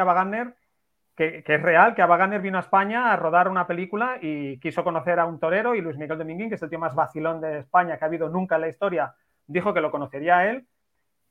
que, 1.15 1.43
es 1.45 1.61
real, 1.61 1.95
que 1.95 2.01
Ava 2.01 2.27
vino 2.39 2.57
a 2.57 2.61
España 2.61 3.11
a 3.11 3.15
rodar 3.15 3.47
una 3.47 3.65
película 3.65 4.17
y 4.21 4.59
quiso 4.59 4.83
conocer 4.83 5.19
a 5.19 5.25
un 5.25 5.39
torero 5.39 5.73
y 5.73 5.81
Luis 5.81 5.97
Miguel 5.97 6.17
Dominguín, 6.17 6.49
que 6.49 6.55
es 6.55 6.61
el 6.61 6.69
tío 6.69 6.79
más 6.79 6.93
vacilón 6.93 7.39
de 7.39 7.59
España 7.59 7.97
que 7.97 8.03
ha 8.03 8.07
habido 8.07 8.27
nunca 8.29 8.55
en 8.55 8.61
la 8.61 8.67
historia, 8.67 9.15
dijo 9.47 9.73
que 9.73 9.81
lo 9.81 9.91
conocería 9.91 10.39
a 10.39 10.49
él 10.49 10.67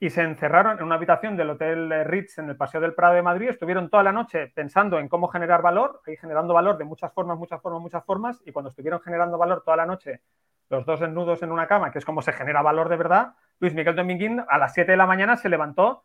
y 0.01 0.11
se 0.11 0.23
encerraron 0.23 0.79
en 0.79 0.85
una 0.85 0.97
habitación 0.97 1.37
del 1.37 1.51
Hotel 1.51 2.05
Ritz 2.05 2.38
en 2.38 2.49
el 2.49 2.57
Paseo 2.57 2.81
del 2.81 2.94
Prado 2.94 3.14
de 3.14 3.23
Madrid, 3.23 3.49
estuvieron 3.49 3.88
toda 3.88 4.03
la 4.03 4.12
noche 4.12 4.49
pensando 4.55 4.99
en 4.99 5.09
cómo 5.09 5.29
generar 5.29 5.62
valor, 5.62 6.01
y 6.07 6.16
generando 6.16 6.53
valor 6.53 6.77
de 6.79 6.85
muchas 6.85 7.12
formas, 7.12 7.38
muchas 7.38 7.61
formas, 7.62 7.81
muchas 7.81 8.05
formas, 8.05 8.42
y 8.44 8.53
cuando 8.53 8.70
estuvieron 8.70 9.01
generando 9.01 9.38
valor 9.38 9.62
toda 9.64 9.77
la 9.77 9.87
noche, 9.87 10.20
los 10.68 10.85
dos 10.85 11.01
desnudos 11.01 11.42
en 11.42 11.53
una 11.53 11.66
cama, 11.66 11.92
que 11.92 11.99
es 11.99 12.05
como 12.05 12.23
se 12.23 12.33
genera 12.33 12.62
valor 12.62 12.88
de 12.88 12.97
verdad, 12.97 13.35
Luis 13.61 13.75
Miguel 13.75 13.94
Dominguín 13.94 14.42
a 14.49 14.59
las 14.59 14.75
7 14.75 14.90
de 14.90 14.97
la 14.97 15.07
mañana 15.07 15.37
se 15.37 15.49
levantó 15.49 16.05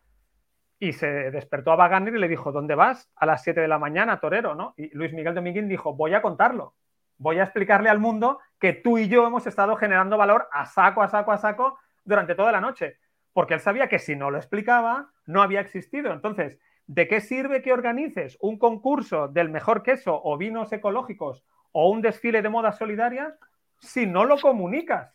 y 0.79 0.93
se 0.93 1.29
despertó 1.31 1.71
a 1.71 1.75
Wagner 1.75 2.15
y 2.15 2.19
le 2.19 2.29
dijo, 2.29 2.53
¿dónde 2.53 2.73
vas? 2.73 3.11
A 3.15 3.25
las 3.25 3.43
7 3.43 3.59
de 3.59 3.67
la 3.67 3.77
mañana, 3.77 4.19
torero, 4.19 4.55
¿no? 4.55 4.73
Y 4.77 4.89
Luis 4.95 5.13
Miguel 5.13 5.35
Dominguín 5.35 5.67
dijo, 5.67 5.93
voy 5.93 6.13
a 6.13 6.21
contarlo. 6.21 6.75
Voy 7.17 7.39
a 7.39 7.43
explicarle 7.43 7.89
al 7.89 7.99
mundo 7.99 8.39
que 8.59 8.71
tú 8.71 8.97
y 8.97 9.09
yo 9.09 9.27
hemos 9.27 9.45
estado 9.45 9.75
generando 9.75 10.17
valor 10.17 10.47
a 10.53 10.65
saco, 10.65 11.01
a 11.01 11.09
saco, 11.09 11.33
a 11.33 11.37
saco 11.37 11.77
durante 12.05 12.33
toda 12.33 12.53
la 12.53 12.61
noche. 12.61 12.97
Porque 13.33 13.55
él 13.55 13.59
sabía 13.59 13.89
que 13.89 13.99
si 13.99 14.15
no 14.15 14.31
lo 14.31 14.37
explicaba, 14.37 15.11
no 15.25 15.41
había 15.41 15.59
existido. 15.59 16.13
Entonces, 16.13 16.57
¿de 16.87 17.09
qué 17.09 17.19
sirve 17.19 17.61
que 17.61 17.73
organices 17.73 18.37
un 18.39 18.57
concurso 18.57 19.27
del 19.27 19.49
mejor 19.49 19.83
queso 19.83 20.19
o 20.23 20.37
vinos 20.37 20.71
ecológicos 20.71 21.43
o 21.73 21.89
un 21.89 22.01
desfile 22.01 22.41
de 22.41 22.49
moda 22.49 22.71
solidaria 22.71 23.35
si 23.79 24.05
no 24.05 24.23
lo 24.23 24.39
comunicas? 24.39 25.13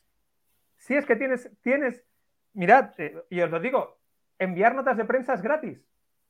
Si 0.76 0.94
es 0.94 1.06
que 1.06 1.16
tienes, 1.16 1.50
tienes, 1.62 2.04
mirad, 2.52 2.90
eh, 2.98 3.16
y 3.30 3.40
os 3.40 3.50
lo 3.50 3.60
digo, 3.60 3.98
enviar 4.38 4.74
notas 4.74 4.96
de 4.96 5.04
prensa 5.04 5.34
es 5.34 5.42
gratis. 5.42 5.86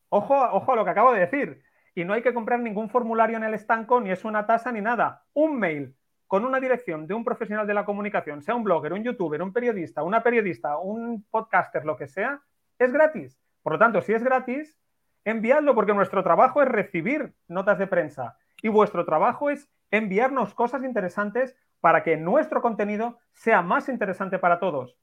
Ojo, 0.08 0.34
ojo 0.34 0.72
a 0.72 0.76
lo 0.76 0.84
que 0.84 0.90
acabo 0.90 1.12
de 1.12 1.20
decir. 1.20 1.62
Y 1.94 2.04
no 2.04 2.12
hay 2.12 2.22
que 2.22 2.34
comprar 2.34 2.60
ningún 2.60 2.88
formulario 2.88 3.36
en 3.36 3.44
el 3.44 3.54
estanco, 3.54 4.00
ni 4.00 4.10
es 4.10 4.24
una 4.24 4.46
tasa, 4.46 4.72
ni 4.72 4.80
nada. 4.80 5.24
Un 5.32 5.58
mail 5.58 5.96
con 6.26 6.44
una 6.44 6.58
dirección 6.58 7.06
de 7.06 7.14
un 7.14 7.24
profesional 7.24 7.66
de 7.66 7.74
la 7.74 7.84
comunicación, 7.84 8.42
sea 8.42 8.54
un 8.54 8.64
blogger, 8.64 8.92
un 8.92 9.04
youtuber, 9.04 9.42
un 9.42 9.52
periodista, 9.52 10.02
una 10.02 10.22
periodista, 10.22 10.78
un 10.78 11.24
podcaster, 11.30 11.84
lo 11.84 11.96
que 11.96 12.08
sea, 12.08 12.40
es 12.78 12.92
gratis. 12.92 13.38
Por 13.62 13.74
lo 13.74 13.78
tanto, 13.78 14.00
si 14.00 14.12
es 14.12 14.22
gratis, 14.24 14.76
enviadlo 15.24 15.74
porque 15.74 15.94
nuestro 15.94 16.22
trabajo 16.24 16.62
es 16.62 16.68
recibir 16.68 17.34
notas 17.46 17.78
de 17.78 17.86
prensa 17.86 18.36
y 18.62 18.68
vuestro 18.68 19.04
trabajo 19.04 19.50
es 19.50 19.68
enviarnos 19.90 20.54
cosas 20.54 20.82
interesantes 20.82 21.56
para 21.80 22.02
que 22.02 22.16
nuestro 22.16 22.62
contenido 22.62 23.18
sea 23.32 23.62
más 23.62 23.88
interesante 23.88 24.38
para 24.38 24.58
todos 24.58 24.96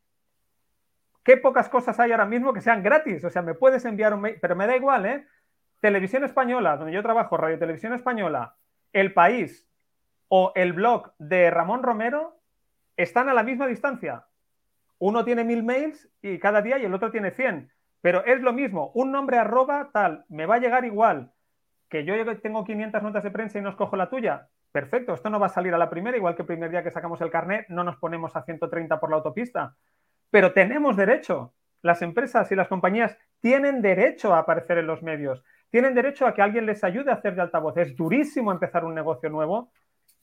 qué 1.24 1.38
pocas 1.38 1.70
cosas 1.70 2.00
hay 2.00 2.12
ahora 2.12 2.26
mismo 2.26 2.54
que 2.54 2.62
sean 2.62 2.84
gratis. 2.84 3.24
O 3.24 3.30
sea, 3.30 3.42
me 3.42 3.54
puedes 3.54 3.86
enviar 3.86 4.14
un 4.14 4.22
mail, 4.22 4.38
pero 4.42 4.56
me 4.56 4.68
da 4.68 4.76
igual, 4.76 5.06
¿eh? 5.06 5.28
Televisión 5.80 6.24
Española, 6.24 6.78
donde 6.78 6.94
yo 6.94 7.02
trabajo, 7.02 7.38
Radio 7.38 7.58
Televisión 7.58 7.94
Española, 7.94 8.56
El 8.94 9.14
País 9.14 9.68
o 10.28 10.52
el 10.56 10.74
blog 10.74 11.14
de 11.18 11.50
Ramón 11.50 11.84
Romero 11.84 12.40
están 12.96 13.30
a 13.30 13.34
la 13.34 13.44
misma 13.44 13.68
distancia. 13.68 14.26
Uno 15.00 15.26
tiene 15.26 15.44
mil 15.44 15.64
mails 15.64 16.10
y 16.22 16.38
cada 16.38 16.62
día 16.62 16.78
y 16.78 16.86
el 16.86 16.94
otro 16.94 17.12
tiene 17.12 17.32
100. 17.32 17.72
Pero 18.02 18.24
es 18.26 18.42
lo 18.42 18.54
mismo, 18.54 18.92
un 18.94 19.12
nombre 19.12 19.38
arroba 19.38 19.90
tal, 19.92 20.26
me 20.30 20.46
va 20.46 20.56
a 20.56 20.60
llegar 20.60 20.86
igual 20.86 21.32
que 21.92 22.06
yo 22.06 22.14
tengo 22.40 22.64
500 22.64 23.04
notas 23.04 23.24
de 23.24 23.32
prensa 23.32 23.60
y 23.60 23.62
no 23.62 23.70
escojo 23.70 23.98
la 23.98 24.10
tuya. 24.10 24.48
Perfecto, 24.72 25.14
esto 25.14 25.30
no 25.30 25.40
va 25.40 25.48
a 25.48 25.50
salir 25.50 25.74
a 25.74 25.78
la 25.78 25.90
primera, 25.90 26.16
igual 26.16 26.36
que 26.36 26.44
el 26.44 26.48
primer 26.48 26.72
día 26.72 26.84
que 26.84 26.90
sacamos 26.90 27.20
el 27.20 27.30
carnet, 27.30 27.68
no 27.68 27.84
nos 27.84 27.98
ponemos 27.98 28.34
a 28.38 28.44
130 28.44 28.98
por 29.00 29.10
la 29.10 29.18
autopista. 29.18 29.76
Pero 30.32 30.54
tenemos 30.54 30.98
derecho. 30.98 31.54
Las 31.84 32.02
empresas 32.02 32.52
y 32.52 32.56
las 32.56 32.68
compañías 32.68 33.18
tienen 33.40 33.82
derecho 33.82 34.34
a 34.34 34.40
aparecer 34.40 34.78
en 34.78 34.88
los 34.88 35.04
medios. 35.04 35.44
Tienen 35.70 35.94
derecho 35.94 36.26
a 36.26 36.34
que 36.34 36.42
alguien 36.42 36.66
les 36.66 36.84
ayude 36.84 37.12
a 37.12 37.16
hacer 37.16 37.36
de 37.36 37.42
altavoz. 37.42 37.78
Es 37.78 37.96
durísimo 37.96 38.52
empezar 38.52 38.86
un 38.86 38.96
negocio 38.96 39.30
nuevo, 39.30 39.72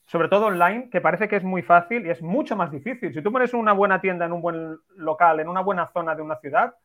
sobre 0.05 0.27
todo 0.27 0.47
online, 0.47 0.89
que 0.89 1.01
parece 1.01 1.27
que 1.27 1.35
es 1.35 1.43
muy 1.43 1.61
fácil 1.61 2.05
y 2.05 2.09
es 2.09 2.21
mucho 2.21 2.55
más 2.55 2.71
difícil. 2.71 3.13
Si 3.13 3.21
tú 3.21 3.31
pones 3.31 3.53
una 3.53 3.73
buena 3.73 4.01
tienda 4.01 4.25
en 4.25 4.33
un 4.33 4.41
buen 4.41 4.77
local, 4.95 5.39
en 5.39 5.47
una 5.47 5.61
buena 5.61 5.87
zona 5.87 6.15
de 6.15 6.21
una 6.21 6.37
ciudad, 6.37 6.75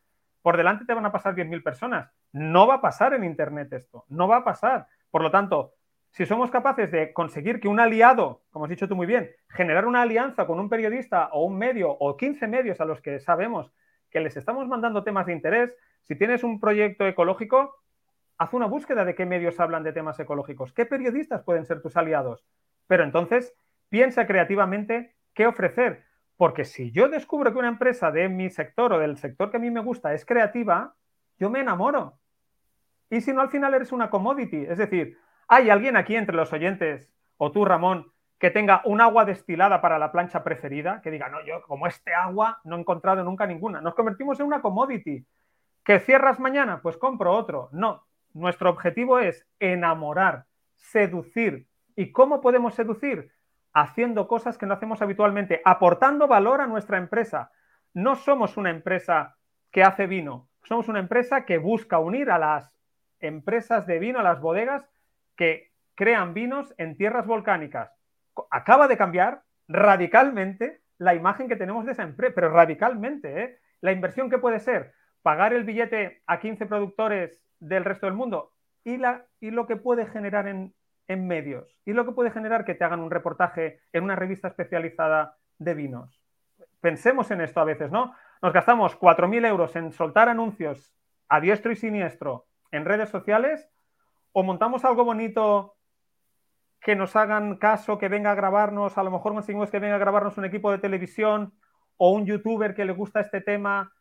por 0.42 0.56
delante 0.58 0.84
te 0.84 0.92
van 0.92 1.06
a 1.06 1.12
pasar 1.12 1.34
10.000 1.34 1.62
personas. 1.62 2.10
No 2.32 2.66
va 2.66 2.74
a 2.74 2.80
pasar 2.80 3.14
en 3.14 3.24
Internet 3.24 3.72
esto, 3.72 4.04
no 4.08 4.28
va 4.28 4.38
a 4.38 4.44
pasar. 4.44 4.86
Por 5.10 5.22
lo 5.22 5.30
tanto, 5.30 5.72
si 6.14 6.26
somos 6.26 6.52
capaces 6.52 6.92
de 6.92 7.12
conseguir 7.12 7.58
que 7.58 7.66
un 7.66 7.80
aliado, 7.80 8.42
como 8.52 8.66
has 8.66 8.70
dicho 8.70 8.86
tú 8.86 8.94
muy 8.94 9.06
bien, 9.06 9.32
generar 9.48 9.84
una 9.84 10.02
alianza 10.02 10.46
con 10.46 10.60
un 10.60 10.68
periodista 10.68 11.28
o 11.32 11.44
un 11.44 11.58
medio 11.58 11.90
o 11.90 12.16
15 12.16 12.46
medios 12.46 12.80
a 12.80 12.84
los 12.84 13.00
que 13.00 13.18
sabemos 13.18 13.72
que 14.10 14.20
les 14.20 14.36
estamos 14.36 14.68
mandando 14.68 15.02
temas 15.02 15.26
de 15.26 15.32
interés, 15.32 15.74
si 16.02 16.14
tienes 16.14 16.44
un 16.44 16.60
proyecto 16.60 17.04
ecológico, 17.04 17.74
haz 18.38 18.54
una 18.54 18.66
búsqueda 18.66 19.04
de 19.04 19.16
qué 19.16 19.26
medios 19.26 19.58
hablan 19.58 19.82
de 19.82 19.92
temas 19.92 20.20
ecológicos, 20.20 20.72
qué 20.72 20.86
periodistas 20.86 21.42
pueden 21.42 21.64
ser 21.64 21.82
tus 21.82 21.96
aliados. 21.96 22.46
Pero 22.86 23.02
entonces, 23.02 23.52
piensa 23.88 24.24
creativamente 24.24 25.16
qué 25.34 25.48
ofrecer. 25.48 26.04
Porque 26.36 26.64
si 26.64 26.92
yo 26.92 27.08
descubro 27.08 27.52
que 27.52 27.58
una 27.58 27.66
empresa 27.66 28.12
de 28.12 28.28
mi 28.28 28.50
sector 28.50 28.92
o 28.92 29.00
del 29.00 29.18
sector 29.18 29.50
que 29.50 29.56
a 29.56 29.60
mí 29.60 29.70
me 29.72 29.80
gusta 29.80 30.14
es 30.14 30.24
creativa, 30.24 30.94
yo 31.40 31.50
me 31.50 31.58
enamoro. 31.58 32.20
Y 33.10 33.20
si 33.20 33.32
no, 33.32 33.40
al 33.40 33.50
final 33.50 33.74
eres 33.74 33.90
una 33.90 34.10
commodity. 34.10 34.64
Es 34.68 34.78
decir, 34.78 35.18
¿hay 35.48 35.70
alguien 35.70 35.96
aquí 35.96 36.16
entre 36.16 36.36
los 36.36 36.52
oyentes, 36.52 37.10
o 37.36 37.52
tú, 37.52 37.64
Ramón, 37.64 38.12
que 38.38 38.50
tenga 38.50 38.82
un 38.84 39.00
agua 39.00 39.24
destilada 39.24 39.80
para 39.80 39.98
la 39.98 40.12
plancha 40.12 40.44
preferida? 40.44 41.00
Que 41.02 41.10
diga, 41.10 41.28
no, 41.28 41.44
yo 41.44 41.62
como 41.62 41.86
este 41.86 42.14
agua 42.14 42.60
no 42.64 42.76
he 42.76 42.80
encontrado 42.80 43.24
nunca 43.24 43.46
ninguna. 43.46 43.80
Nos 43.80 43.94
convertimos 43.94 44.38
en 44.40 44.46
una 44.46 44.60
commodity. 44.60 45.24
¿Que 45.84 46.00
cierras 46.00 46.40
mañana? 46.40 46.80
Pues 46.82 46.96
compro 46.96 47.32
otro. 47.32 47.68
No, 47.72 48.06
nuestro 48.32 48.70
objetivo 48.70 49.18
es 49.18 49.46
enamorar, 49.60 50.44
seducir. 50.76 51.66
¿Y 51.96 52.10
cómo 52.12 52.40
podemos 52.40 52.74
seducir? 52.74 53.30
haciendo 53.74 54.28
cosas 54.28 54.56
que 54.56 54.66
no 54.66 54.74
hacemos 54.74 55.02
habitualmente, 55.02 55.60
aportando 55.64 56.28
valor 56.28 56.60
a 56.60 56.66
nuestra 56.66 56.96
empresa. 56.96 57.50
No 57.92 58.14
somos 58.14 58.56
una 58.56 58.70
empresa 58.70 59.36
que 59.72 59.82
hace 59.82 60.06
vino, 60.06 60.48
somos 60.62 60.88
una 60.88 61.00
empresa 61.00 61.44
que 61.44 61.58
busca 61.58 61.98
unir 61.98 62.30
a 62.30 62.38
las 62.38 62.72
empresas 63.18 63.86
de 63.86 63.98
vino, 63.98 64.20
a 64.20 64.22
las 64.22 64.40
bodegas 64.40 64.88
que 65.36 65.72
crean 65.94 66.34
vinos 66.34 66.74
en 66.78 66.96
tierras 66.96 67.26
volcánicas. 67.26 67.92
Acaba 68.50 68.88
de 68.88 68.96
cambiar 68.96 69.42
radicalmente 69.68 70.82
la 70.98 71.14
imagen 71.14 71.48
que 71.48 71.56
tenemos 71.56 71.84
de 71.86 71.92
esa 71.92 72.02
empresa, 72.02 72.34
pero 72.34 72.50
radicalmente. 72.50 73.42
¿eh? 73.42 73.58
La 73.80 73.92
inversión 73.92 74.30
que 74.30 74.38
puede 74.38 74.60
ser 74.60 74.92
pagar 75.22 75.54
el 75.54 75.64
billete 75.64 76.22
a 76.26 76.38
15 76.38 76.66
productores 76.66 77.42
del 77.58 77.84
resto 77.84 78.06
del 78.06 78.14
mundo 78.14 78.52
y, 78.84 78.98
la, 78.98 79.24
y 79.40 79.50
lo 79.50 79.66
que 79.66 79.76
puede 79.76 80.06
generar 80.06 80.46
en, 80.46 80.74
medios 81.06 81.78
y 81.84 81.92
lo 81.92 82.06
que 82.06 82.12
puede 82.12 82.30
generar 82.30 82.64
que 82.64 82.74
te 82.74 82.82
hagan 82.82 83.00
un 83.00 83.10
reportaje 83.10 83.80
en 83.92 84.04
una 84.04 84.16
revista 84.16 84.48
especializada 84.48 85.36
de 85.58 85.74
vinos. 85.74 86.22
Pensemos 86.80 87.30
en 87.30 87.42
esto 87.42 87.60
a 87.60 87.64
veces, 87.64 87.90
¿no? 87.90 88.14
Nos 88.40 88.52
gastamos 88.54 88.98
4.000 88.98 89.46
euros 89.46 89.76
en 89.76 89.92
soltar 89.92 90.30
anuncios 90.30 90.94
a 91.28 91.40
diestro 91.40 91.72
y 91.72 91.76
siniestro 91.76 92.46
en 92.70 92.86
redes 92.86 93.10
sociales 93.10 93.70
o 94.34 94.42
montamos 94.42 94.84
algo 94.84 95.04
bonito 95.04 95.76
que 96.80 96.96
nos 96.96 97.14
hagan 97.14 97.56
caso, 97.56 97.98
que 97.98 98.08
venga 98.08 98.32
a 98.32 98.34
grabarnos, 98.34 98.98
a 98.98 99.02
lo 99.04 99.12
mejor 99.12 99.32
conseguimos 99.32 99.70
que 99.70 99.78
venga 99.78 99.94
a 99.94 99.98
grabarnos 99.98 100.36
un 100.36 100.44
equipo 100.44 100.72
de 100.72 100.78
televisión 100.78 101.54
o 101.96 102.10
un 102.10 102.26
youtuber 102.26 102.74
que 102.74 102.84
le 102.84 102.92
gusta 102.92 103.20
este 103.20 103.40
tema. 103.40 103.92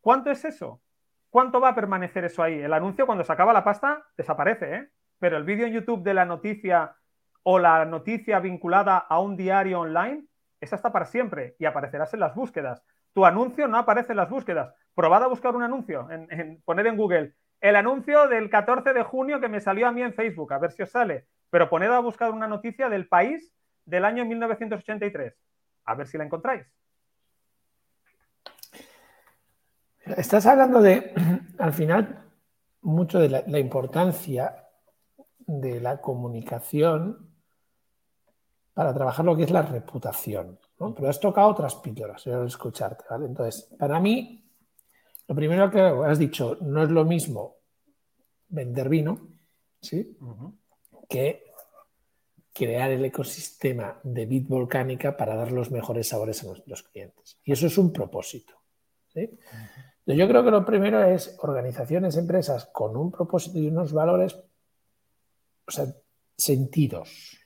¿Cuánto 0.00 0.30
es 0.30 0.44
eso? 0.46 0.80
¿Cuánto 1.28 1.60
va 1.60 1.68
a 1.68 1.74
permanecer 1.74 2.24
eso 2.24 2.42
ahí? 2.42 2.58
El 2.58 2.72
anuncio 2.72 3.04
cuando 3.04 3.22
se 3.22 3.32
acaba 3.32 3.52
la 3.52 3.64
pasta 3.64 4.02
desaparece, 4.16 4.74
¿eh? 4.74 4.88
pero 5.18 5.36
el 5.36 5.44
vídeo 5.44 5.66
en 5.66 5.74
YouTube 5.74 6.02
de 6.02 6.14
la 6.14 6.24
noticia 6.24 6.96
o 7.42 7.58
la 7.58 7.84
noticia 7.84 8.40
vinculada 8.40 8.96
a 8.96 9.20
un 9.20 9.36
diario 9.36 9.80
online, 9.80 10.24
esa 10.58 10.76
está 10.76 10.90
para 10.90 11.04
siempre 11.04 11.54
y 11.58 11.66
aparecerás 11.66 12.14
en 12.14 12.20
las 12.20 12.34
búsquedas. 12.34 12.82
Tu 13.12 13.26
anuncio 13.26 13.68
no 13.68 13.76
aparece 13.76 14.14
en 14.14 14.16
las 14.16 14.30
búsquedas. 14.30 14.74
Probad 14.94 15.24
a 15.24 15.28
buscar 15.28 15.54
un 15.54 15.62
anuncio, 15.62 16.08
en, 16.10 16.62
poner 16.64 16.86
en 16.86 16.96
Google 16.96 17.34
el 17.62 17.76
anuncio 17.76 18.28
del 18.28 18.50
14 18.50 18.92
de 18.92 19.02
junio 19.04 19.40
que 19.40 19.48
me 19.48 19.60
salió 19.60 19.86
a 19.86 19.92
mí 19.92 20.02
en 20.02 20.12
Facebook, 20.12 20.52
a 20.52 20.58
ver 20.58 20.72
si 20.72 20.82
os 20.82 20.90
sale. 20.90 21.26
Pero 21.48 21.70
poned 21.70 21.90
a 21.90 22.00
buscar 22.00 22.30
una 22.30 22.48
noticia 22.48 22.88
del 22.88 23.08
país 23.08 23.52
del 23.86 24.04
año 24.04 24.24
1983, 24.24 25.34
a 25.84 25.94
ver 25.94 26.06
si 26.06 26.18
la 26.18 26.24
encontráis. 26.24 26.66
Estás 30.04 30.44
hablando 30.46 30.82
de, 30.82 31.14
al 31.58 31.72
final, 31.72 32.24
mucho 32.82 33.20
de 33.20 33.44
la 33.46 33.58
importancia 33.60 34.68
de 35.38 35.80
la 35.80 36.00
comunicación 36.00 37.30
para 38.74 38.92
trabajar 38.92 39.24
lo 39.24 39.36
que 39.36 39.44
es 39.44 39.50
la 39.50 39.62
reputación. 39.62 40.58
Pero 40.78 41.08
has 41.08 41.20
tocado 41.20 41.48
otras 41.48 41.76
píldoras, 41.76 42.26
al 42.26 42.46
escucharte. 42.46 43.04
Entonces, 43.10 43.72
para 43.78 44.00
mí, 44.00 44.41
lo 45.28 45.34
primero 45.34 45.70
que 45.70 45.80
has 45.80 46.18
dicho, 46.18 46.58
no 46.60 46.82
es 46.82 46.90
lo 46.90 47.04
mismo 47.04 47.56
vender 48.48 48.88
vino 48.88 49.28
¿sí? 49.80 50.16
que 51.08 51.44
crear 52.52 52.90
el 52.90 53.04
ecosistema 53.04 53.98
de 54.02 54.26
vid 54.26 54.46
volcánica 54.46 55.16
para 55.16 55.34
dar 55.34 55.52
los 55.52 55.70
mejores 55.70 56.08
sabores 56.08 56.42
a 56.42 56.48
nuestros 56.48 56.82
clientes. 56.82 57.38
Y 57.44 57.52
eso 57.52 57.66
es 57.66 57.78
un 57.78 57.92
propósito. 57.92 58.54
Yo 59.14 60.28
creo 60.28 60.44
que 60.44 60.50
lo 60.50 60.64
primero 60.64 61.02
es 61.02 61.36
organizaciones, 61.40 62.16
empresas 62.16 62.66
con 62.66 62.96
un 62.96 63.10
propósito 63.10 63.58
y 63.58 63.68
unos 63.68 63.92
valores 63.92 64.36
o 65.66 65.70
sea, 65.70 65.86
sentidos, 66.36 67.38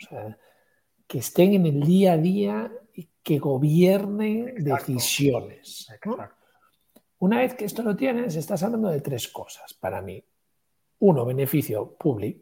o 0.00 0.06
sea, 0.08 0.38
que 1.06 1.18
estén 1.18 1.54
en 1.54 1.66
el 1.66 1.82
día 1.82 2.12
a 2.12 2.18
día 2.18 2.72
y 2.94 3.08
que 3.22 3.38
gobiernen 3.38 4.54
decisiones. 4.62 5.88
Una 7.22 7.38
vez 7.38 7.54
que 7.54 7.66
esto 7.66 7.84
lo 7.84 7.94
tienes, 7.94 8.34
estás 8.34 8.64
hablando 8.64 8.88
de 8.88 9.00
tres 9.00 9.28
cosas 9.28 9.72
para 9.74 10.02
mí. 10.02 10.20
Uno, 10.98 11.24
beneficio 11.24 11.94
público. 11.94 12.40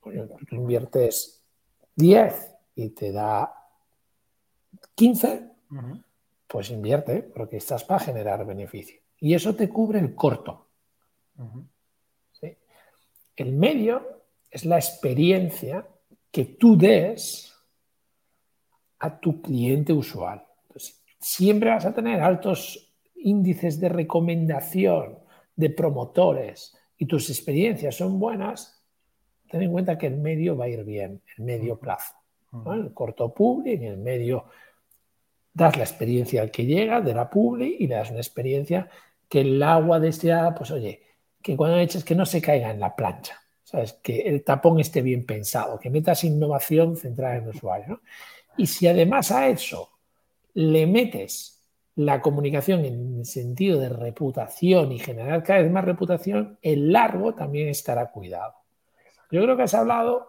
Tú 0.00 0.54
inviertes 0.54 1.44
10 1.96 2.54
y 2.76 2.90
te 2.90 3.10
da 3.10 3.52
15, 4.94 5.50
pues 6.46 6.70
invierte, 6.70 7.24
porque 7.24 7.56
estás 7.56 7.82
para 7.82 7.98
generar 7.98 8.46
beneficio. 8.46 9.00
Y 9.18 9.34
eso 9.34 9.56
te 9.56 9.68
cubre 9.68 9.98
el 9.98 10.14
corto. 10.14 10.68
El 13.34 13.52
medio 13.52 14.26
es 14.48 14.64
la 14.64 14.76
experiencia 14.76 15.88
que 16.30 16.44
tú 16.44 16.76
des 16.76 17.52
a 19.00 19.18
tu 19.18 19.42
cliente 19.42 19.92
usual. 19.92 20.46
siempre 21.18 21.70
vas 21.70 21.84
a 21.84 21.92
tener 21.92 22.20
altos 22.20 22.89
índices 23.22 23.80
de 23.80 23.88
recomendación 23.88 25.18
de 25.56 25.70
promotores 25.70 26.76
y 26.96 27.06
tus 27.06 27.30
experiencias 27.30 27.96
son 27.96 28.18
buenas, 28.18 28.82
ten 29.48 29.62
en 29.62 29.72
cuenta 29.72 29.98
que 29.98 30.06
el 30.06 30.16
medio 30.16 30.56
va 30.56 30.66
a 30.66 30.68
ir 30.68 30.84
bien, 30.84 31.22
el 31.36 31.44
medio 31.44 31.78
plazo. 31.78 32.14
El 32.66 32.92
corto 32.92 33.32
publi, 33.32 33.74
en 33.74 33.84
el 33.84 33.98
medio 33.98 34.46
das 35.52 35.76
la 35.76 35.84
experiencia 35.84 36.42
al 36.42 36.50
que 36.50 36.64
llega 36.64 37.00
de 37.00 37.14
la 37.14 37.28
publi 37.28 37.76
y 37.78 37.86
le 37.86 37.96
das 37.96 38.10
una 38.10 38.20
experiencia 38.20 38.88
que 39.28 39.40
el 39.42 39.62
agua 39.62 40.00
deseada, 40.00 40.54
pues 40.54 40.70
oye, 40.70 41.02
que 41.42 41.56
cuando 41.56 41.78
eches 41.78 42.04
que 42.04 42.14
no 42.14 42.26
se 42.26 42.40
caiga 42.40 42.70
en 42.70 42.80
la 42.80 42.94
plancha. 42.94 43.40
Que 44.02 44.22
el 44.22 44.42
tapón 44.42 44.80
esté 44.80 45.00
bien 45.00 45.24
pensado, 45.24 45.78
que 45.78 45.90
metas 45.90 46.24
innovación 46.24 46.96
centrada 46.96 47.36
en 47.36 47.44
el 47.44 47.50
usuario. 47.50 48.02
Y 48.56 48.66
si 48.66 48.88
además 48.88 49.30
a 49.30 49.48
eso 49.48 49.90
le 50.54 50.86
metes 50.86 51.59
la 51.96 52.20
comunicación 52.22 52.84
en 52.84 53.18
el 53.18 53.24
sentido 53.24 53.78
de 53.78 53.88
reputación 53.88 54.92
y 54.92 54.98
generar 54.98 55.42
cada 55.42 55.62
vez 55.62 55.70
más 55.70 55.84
reputación, 55.84 56.58
el 56.62 56.92
largo 56.92 57.34
también 57.34 57.68
estará 57.68 58.10
cuidado. 58.10 58.54
Yo 59.30 59.42
creo 59.42 59.56
que 59.56 59.64
has 59.64 59.74
hablado 59.74 60.28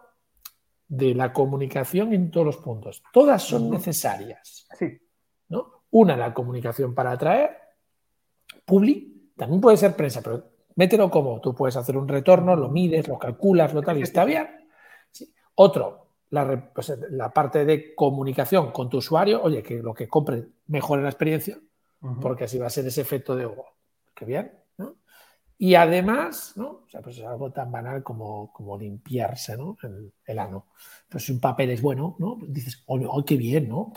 de 0.88 1.14
la 1.14 1.32
comunicación 1.32 2.12
en 2.12 2.30
todos 2.30 2.46
los 2.46 2.56
puntos. 2.58 3.02
Todas 3.12 3.42
son 3.42 3.70
necesarias. 3.70 4.66
Sí. 4.78 5.00
¿no? 5.48 5.84
Una, 5.90 6.16
la 6.16 6.34
comunicación 6.34 6.94
para 6.94 7.12
atraer, 7.12 7.56
public, 8.64 9.34
también 9.36 9.60
puede 9.60 9.76
ser 9.76 9.96
prensa, 9.96 10.20
pero 10.22 10.44
mételo 10.76 11.10
como 11.10 11.40
tú 11.40 11.54
puedes 11.54 11.76
hacer 11.76 11.96
un 11.96 12.08
retorno, 12.08 12.54
lo 12.56 12.68
mides, 12.68 13.08
lo 13.08 13.18
calculas, 13.18 13.72
lo 13.72 13.82
tal, 13.82 13.98
y 13.98 14.02
está 14.02 14.24
bien. 14.24 14.48
Otro, 15.54 16.08
pues, 16.74 16.92
la, 17.10 17.30
parte 17.30 17.66
de 17.66 17.94
comunicación 17.94 18.72
con 18.72 18.88
tu 18.88 18.98
usuario, 18.98 19.42
oye, 19.42 19.62
que 19.62 19.82
lo 19.82 19.92
que 19.92 20.08
compre 20.08 20.46
mejore 20.66 21.02
la 21.02 21.10
experiencia, 21.10 21.58
porque 22.20 22.44
así 22.44 22.58
va 22.58 22.66
a 22.66 22.70
ser 22.70 22.86
ese 22.86 23.02
efecto 23.02 23.36
de, 23.36 23.44
oh, 23.44 23.66
qué 24.14 24.24
bien, 24.24 24.50
¿no? 24.78 24.96
Y 25.58 25.74
además, 25.74 26.54
¿no? 26.56 26.68
O 26.68 26.86
sea, 26.88 27.02
pues 27.02 27.18
es 27.18 27.24
algo 27.24 27.52
tan 27.52 27.70
banal 27.70 28.02
como, 28.02 28.50
como 28.50 28.78
limpiarse, 28.78 29.56
¿no? 29.58 29.76
El, 30.26 30.38
ano. 30.38 30.68
Pues 31.08 31.26
si 31.26 31.32
un 31.32 31.40
papel 31.40 31.70
es 31.70 31.82
bueno, 31.82 32.16
¿no? 32.18 32.38
Dices, 32.48 32.82
oh, 32.86 33.24
qué 33.24 33.36
bien, 33.36 33.68
¿no! 33.68 33.92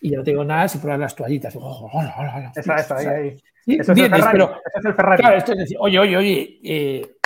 Y 0.00 0.10
yo 0.10 0.18
no 0.18 0.24
tengo 0.24 0.44
nada 0.44 0.66
si 0.66 0.78
pruebas 0.78 1.00
las 1.00 1.14
toallitas. 1.14 1.54
Oh, 1.60 1.90
Esa, 2.56 2.96
ahí, 2.96 3.06
ahí. 3.06 3.36
Eso, 3.66 3.92
es 3.92 3.98
el 3.98 4.10
Pero, 4.10 4.56
es 4.74 4.84
el 4.84 4.94
Ferrari. 4.94 5.20
Claro, 5.20 5.36
esto 5.36 5.52
es 5.52 5.58
decir, 5.58 5.76
oye, 5.78 5.98
oye, 5.98 6.16
oye, 6.16 6.60
eh, 6.64 7.16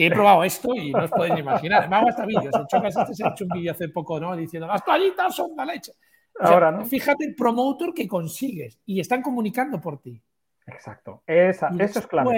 que 0.00 0.06
he 0.06 0.10
probado 0.10 0.44
esto 0.44 0.74
y 0.74 0.92
no 0.92 1.04
os 1.04 1.10
podéis 1.10 1.40
imaginar. 1.40 1.86
Me 1.88 1.96
hago 1.96 2.08
hasta 2.08 2.24
vídeos. 2.24 2.54
En 2.54 2.66
Chocas 2.66 2.96
este 2.96 3.14
se 3.14 3.26
ha 3.26 3.28
hecho 3.28 3.44
un 3.44 3.50
vídeo 3.50 3.72
hace 3.72 3.90
poco, 3.90 4.18
¿no? 4.18 4.34
Diciendo, 4.34 4.66
las 4.66 4.82
toallitas 4.82 5.34
son 5.36 5.50
la 5.54 5.66
leche. 5.66 5.92
Ahora, 6.38 6.72
¿no? 6.72 6.86
Fíjate 6.86 7.24
el 7.24 7.34
promotor 7.34 7.92
que 7.92 8.08
consigues 8.08 8.80
y 8.86 8.98
están 8.98 9.20
comunicando 9.20 9.78
por 9.78 10.00
ti. 10.00 10.22
Exacto. 10.66 11.22
Esa, 11.26 11.68
eso 11.78 11.98
es 11.98 12.06
claro 12.06 12.30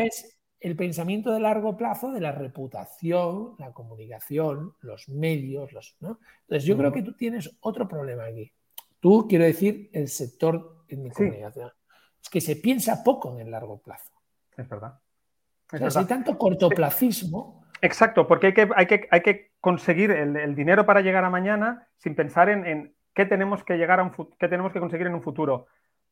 el 0.62 0.76
pensamiento 0.76 1.32
de 1.32 1.40
largo 1.40 1.76
plazo 1.76 2.12
de 2.12 2.20
la 2.20 2.30
reputación, 2.30 3.56
la 3.58 3.72
comunicación, 3.72 4.74
los 4.80 5.08
medios. 5.08 5.72
Los, 5.72 5.96
¿no? 5.98 6.20
Entonces, 6.42 6.64
yo 6.64 6.76
creo 6.76 6.92
que 6.92 7.02
tú 7.02 7.14
tienes 7.14 7.58
otro 7.60 7.88
problema 7.88 8.26
aquí. 8.26 8.52
Tú, 9.00 9.26
quiero 9.28 9.44
decir, 9.44 9.90
el 9.92 10.06
sector 10.06 10.84
en 10.86 11.02
mi 11.02 11.10
comunicación. 11.10 11.70
Es 12.22 12.30
que 12.30 12.40
se 12.40 12.54
piensa 12.54 13.02
poco 13.02 13.32
en 13.32 13.40
el 13.40 13.50
largo 13.50 13.80
plazo. 13.82 14.12
Es 14.56 14.68
verdad. 14.68 15.01
Hay 15.72 16.04
tanto 16.06 16.36
cortoplacismo. 16.38 17.64
Exacto, 17.80 18.28
porque 18.28 18.48
hay 18.48 18.54
que, 18.54 18.68
hay 18.76 18.86
que, 18.86 19.08
hay 19.10 19.20
que 19.22 19.52
conseguir 19.60 20.12
el, 20.12 20.54
dinero 20.54 20.86
para 20.86 21.00
llegar 21.00 21.24
a 21.24 21.30
mañana 21.30 21.88
sin 21.96 22.14
pensar 22.14 22.48
en, 22.48 22.94
qué 23.14 23.26
tenemos 23.26 23.64
que 23.64 23.76
llegar 23.76 23.98
a 23.98 24.04
un, 24.04 24.12
qué 24.38 24.48
tenemos 24.48 24.72
que 24.72 24.80
conseguir 24.80 25.06
en 25.08 25.14
un 25.14 25.22
futuro. 25.22 25.66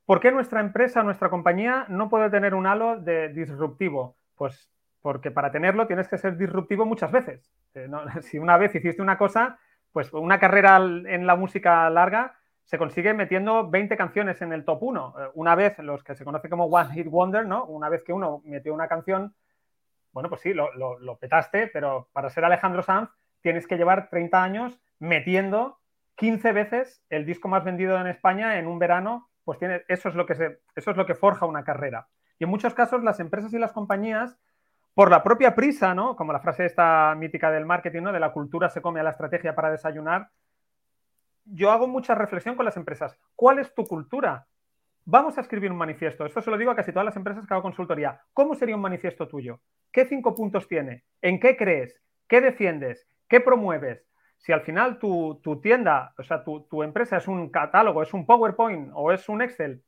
¿Por 0.04 0.18
qué 0.18 0.32
nuestra 0.32 0.60
empresa, 0.60 1.02
nuestra 1.04 1.30
compañía 1.30 1.86
no 1.88 2.08
puede 2.08 2.30
tener 2.30 2.54
un 2.54 2.66
halo 2.66 2.98
de 2.98 3.28
disruptivo? 3.28 4.16
Pues 4.34 4.68
porque 5.02 5.30
para 5.30 5.50
tenerlo 5.50 5.86
tienes 5.86 6.08
que 6.08 6.18
ser 6.18 6.36
disruptivo 6.36 6.84
muchas 6.84 7.12
veces. 7.12 7.52
Eh, 7.74 7.88
si 8.22 8.38
una 8.38 8.56
vez 8.56 8.74
hiciste 8.74 9.02
una 9.02 9.16
cosa, 9.16 9.58
pues 9.92 10.12
una 10.12 10.38
carrera 10.38 10.76
en 10.76 11.26
la 11.26 11.36
música 11.36 11.88
larga 11.90 12.34
se 12.64 12.78
consigue 12.78 13.14
metiendo 13.14 13.68
20 13.68 13.96
canciones 13.96 14.40
en 14.42 14.52
el 14.52 14.64
top 14.64 14.82
1. 14.82 15.14
Eh, 15.18 15.30
una 15.34 15.54
vez, 15.54 15.78
los 15.78 16.04
que 16.04 16.14
se 16.14 16.24
conoce 16.24 16.48
como 16.48 16.66
One 16.66 16.92
Hit 16.94 17.08
Wonder, 17.08 17.46
¿no? 17.46 17.64
Una 17.64 17.88
vez 17.88 18.04
que 18.04 18.12
uno 18.12 18.42
metió 18.44 18.72
una 18.72 18.88
canción, 18.88 19.34
bueno, 20.12 20.28
pues 20.28 20.40
sí, 20.40 20.52
lo, 20.54 21.18
petaste, 21.18 21.68
pero 21.68 22.08
para 22.12 22.30
ser 22.30 22.44
Alejandro 22.44 22.82
Sanz 22.82 23.10
tienes 23.40 23.66
que 23.66 23.76
llevar 23.76 24.08
30 24.10 24.42
años 24.42 24.80
metiendo 24.98 25.78
15 26.16 26.52
veces 26.52 27.04
el 27.08 27.24
disco 27.24 27.48
más 27.48 27.64
vendido 27.64 27.98
en 27.98 28.06
España 28.06 28.58
en 28.58 28.66
un 28.66 28.78
verano, 28.78 29.30
pues 29.44 29.58
tiene, 29.58 29.82
eso, 29.88 30.08
es 30.08 30.14
lo 30.14 30.26
que 30.26 30.34
se, 30.34 30.60
eso 30.74 30.90
es 30.90 30.96
lo 30.96 31.06
que 31.06 31.14
forja 31.14 31.46
una 31.46 31.64
carrera. 31.64 32.08
Y 32.38 32.44
en 32.44 32.50
muchos 32.50 32.74
casos 32.74 33.02
las 33.02 33.20
empresas 33.20 33.52
y 33.52 33.58
las 33.58 33.72
compañías, 33.72 34.38
por 34.94 35.10
la 35.10 35.22
propia 35.22 35.54
prisa, 35.54 35.94
¿no? 35.94 36.16
Como 36.16 36.32
la 36.32 36.40
frase 36.40 36.66
esta 36.66 37.14
mítica 37.14 37.50
del 37.50 37.64
marketing, 37.64 38.02
¿no? 38.02 38.12
De 38.12 38.20
la 38.20 38.32
cultura 38.32 38.68
se 38.68 38.82
come 38.82 39.00
a 39.00 39.02
la 39.02 39.10
estrategia 39.10 39.54
para 39.54 39.70
desayunar. 39.70 40.28
Yo 41.44 41.70
hago 41.70 41.86
mucha 41.86 42.14
reflexión 42.14 42.56
con 42.56 42.64
las 42.64 42.76
empresas. 42.76 43.16
¿Cuál 43.34 43.60
es 43.60 43.74
tu 43.74 43.84
cultura? 43.86 44.46
Vamos 45.04 45.38
a 45.38 45.40
escribir 45.40 45.72
un 45.72 45.78
manifiesto. 45.78 46.26
Esto 46.26 46.40
se 46.40 46.50
lo 46.50 46.58
digo 46.58 46.70
a 46.70 46.76
casi 46.76 46.92
todas 46.92 47.06
las 47.06 47.16
empresas 47.16 47.46
que 47.46 47.54
hago 47.54 47.62
consultoría. 47.62 48.20
¿Cómo 48.32 48.54
sería 48.54 48.76
un 48.76 48.82
manifiesto 48.82 49.26
tuyo? 49.26 49.60
¿Qué 49.92 50.04
cinco 50.04 50.34
puntos 50.34 50.68
tiene? 50.68 51.04
¿En 51.22 51.40
qué 51.40 51.56
crees? 51.56 52.00
¿Qué 52.28 52.40
defiendes? 52.40 53.08
¿Qué 53.28 53.40
promueves? 53.40 54.06
Si 54.38 54.52
al 54.52 54.62
final 54.62 54.98
tu, 54.98 55.40
tienda, 55.62 56.14
o 56.18 56.22
sea, 56.22 56.44
tu, 56.44 56.62
tu, 56.70 56.82
empresa 56.82 57.16
es 57.16 57.28
un 57.28 57.50
catálogo, 57.50 58.02
es 58.02 58.14
un 58.14 58.24
PowerPoint 58.24 58.90
o 58.94 59.12
es 59.12 59.28
un 59.28 59.42
Excel 59.42 59.82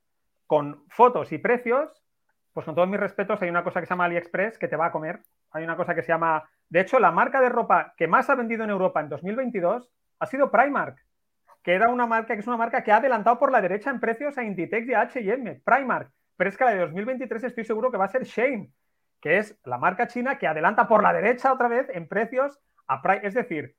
con 0.46 0.84
fotos 0.88 1.32
y 1.32 1.38
precios, 1.38 2.04
pues 2.52 2.66
con 2.66 2.74
todos 2.74 2.88
mis 2.88 3.00
respetos, 3.00 3.40
hay 3.40 3.48
una 3.48 3.64
cosa 3.64 3.80
que 3.80 3.86
se 3.86 3.90
llama 3.90 4.04
AliExpress 4.04 4.58
que 4.58 4.68
te 4.68 4.76
va 4.76 4.86
a 4.86 4.92
comer. 4.92 5.22
Hay 5.52 5.64
una 5.64 5.76
cosa 5.76 5.94
que 5.94 6.02
se 6.02 6.08
llama. 6.08 6.48
De 6.68 6.80
hecho, 6.80 6.98
la 6.98 7.10
marca 7.10 7.40
de 7.40 7.48
ropa 7.48 7.94
que 7.96 8.06
más 8.06 8.28
ha 8.28 8.34
vendido 8.34 8.64
en 8.64 8.70
Europa 8.70 9.00
en 9.00 9.08
2022 9.08 9.90
ha 10.18 10.26
sido 10.26 10.50
Primark, 10.50 10.98
que 11.62 11.74
era 11.74 11.88
una 11.88 12.06
marca 12.06 12.34
que 12.34 12.40
es 12.40 12.46
una 12.46 12.56
marca 12.56 12.82
que 12.82 12.92
ha 12.92 12.96
adelantado 12.96 13.38
por 13.38 13.52
la 13.52 13.60
derecha 13.60 13.90
en 13.90 14.00
precios 14.00 14.36
a 14.36 14.42
Inditex 14.42 14.88
y 14.88 14.94
a 14.94 15.02
HM. 15.02 15.62
Primark. 15.64 16.10
Pero 16.36 16.50
es 16.50 16.56
que 16.56 16.64
la 16.64 16.72
de 16.72 16.80
2023 16.80 17.44
estoy 17.44 17.64
seguro 17.64 17.90
que 17.90 17.98
va 17.98 18.06
a 18.06 18.08
ser 18.08 18.24
Shane, 18.24 18.72
que 19.20 19.38
es 19.38 19.58
la 19.64 19.78
marca 19.78 20.08
china 20.08 20.38
que 20.38 20.46
adelanta 20.46 20.88
por 20.88 21.02
la 21.02 21.12
derecha 21.12 21.52
otra 21.52 21.68
vez 21.68 21.88
en 21.90 22.08
precios 22.08 22.58
a 22.86 23.00
Primark. 23.00 23.24
Es 23.24 23.34
decir, 23.34 23.76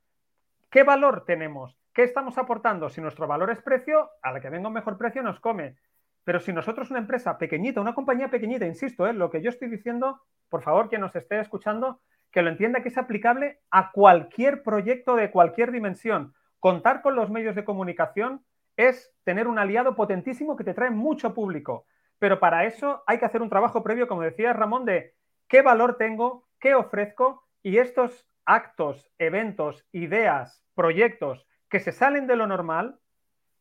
¿qué 0.69 0.84
valor 0.84 1.26
tenemos? 1.26 1.78
¿Qué 1.93 2.04
estamos 2.04 2.38
aportando? 2.38 2.89
Si 2.89 3.02
nuestro 3.02 3.28
valor 3.28 3.52
es 3.52 3.62
precio, 3.62 4.10
a 4.22 4.32
la 4.32 4.39
que 4.39 4.50
venga 4.50 4.67
un 4.67 4.74
mejor 4.74 4.98
precio 4.98 5.22
nos 5.22 5.39
come. 5.39 5.76
Pero 6.24 6.39
si 6.39 6.54
nosotros 6.54 6.89
una 6.89 7.00
empresa 7.00 7.38
pequeñita, 7.38 7.82
una 7.82 7.93
compañía 7.93 8.30
pequeñita, 8.30 8.65
insisto, 8.65 9.06
¿eh? 9.08 9.13
lo 9.13 9.30
que 9.30 9.41
yo 9.41 9.50
estoy 9.50 9.69
diciendo, 9.69 10.22
por 10.50 10.62
favor, 10.62 10.88
quien 10.88 11.02
nos 11.02 11.15
esté 11.15 11.39
escuchando, 11.39 12.00
que 12.32 12.41
lo 12.41 12.50
entienda 12.50 12.82
que 12.82 12.89
es 12.89 12.98
aplicable 12.98 13.60
a 13.69 13.91
cualquier 13.91 14.63
proyecto 14.63 15.15
de 15.15 15.30
cualquier 15.32 15.72
dimensión. 15.72 16.34
Contar 16.63 17.02
con 17.02 17.17
los 17.17 17.30
medios 17.30 17.56
de 17.56 17.65
comunicación 17.65 18.45
es 18.78 19.13
tener 19.26 19.49
un 19.49 19.60
aliado 19.60 19.97
potentísimo 19.97 20.56
que 20.56 20.63
te 20.63 20.73
trae 20.73 20.91
mucho 20.91 21.34
público. 21.34 21.88
Pero 22.19 22.39
para 22.39 22.63
eso 22.63 23.04
hay 23.06 23.19
que 23.19 23.26
hacer 23.26 23.41
un 23.41 23.49
trabajo 23.49 23.84
previo, 23.84 24.08
como 24.08 24.21
decía 24.21 24.54
Ramón, 24.54 24.86
de 24.86 25.13
qué 25.49 25.62
valor 25.62 25.97
tengo, 25.97 26.47
qué 26.62 26.73
ofrezco 26.73 27.45
y 27.63 27.80
estos 27.80 28.30
actos, 28.45 29.12
eventos, 29.17 29.86
ideas, 29.91 30.63
proyectos 30.73 31.45
que 31.67 31.82
se 31.82 31.91
salen 31.91 32.28
de 32.28 32.38
lo 32.38 32.47
normal 32.47 32.97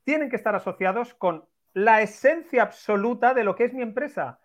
tienen 0.05 0.31
que 0.31 0.37
estar 0.37 0.55
asociados 0.55 1.12
con 1.12 1.45
la 1.73 2.03
esencia 2.03 2.62
absoluta 2.62 3.35
de 3.35 3.43
lo 3.43 3.57
que 3.57 3.65
es 3.65 3.75
mi 3.75 3.83
empresa. 3.83 4.38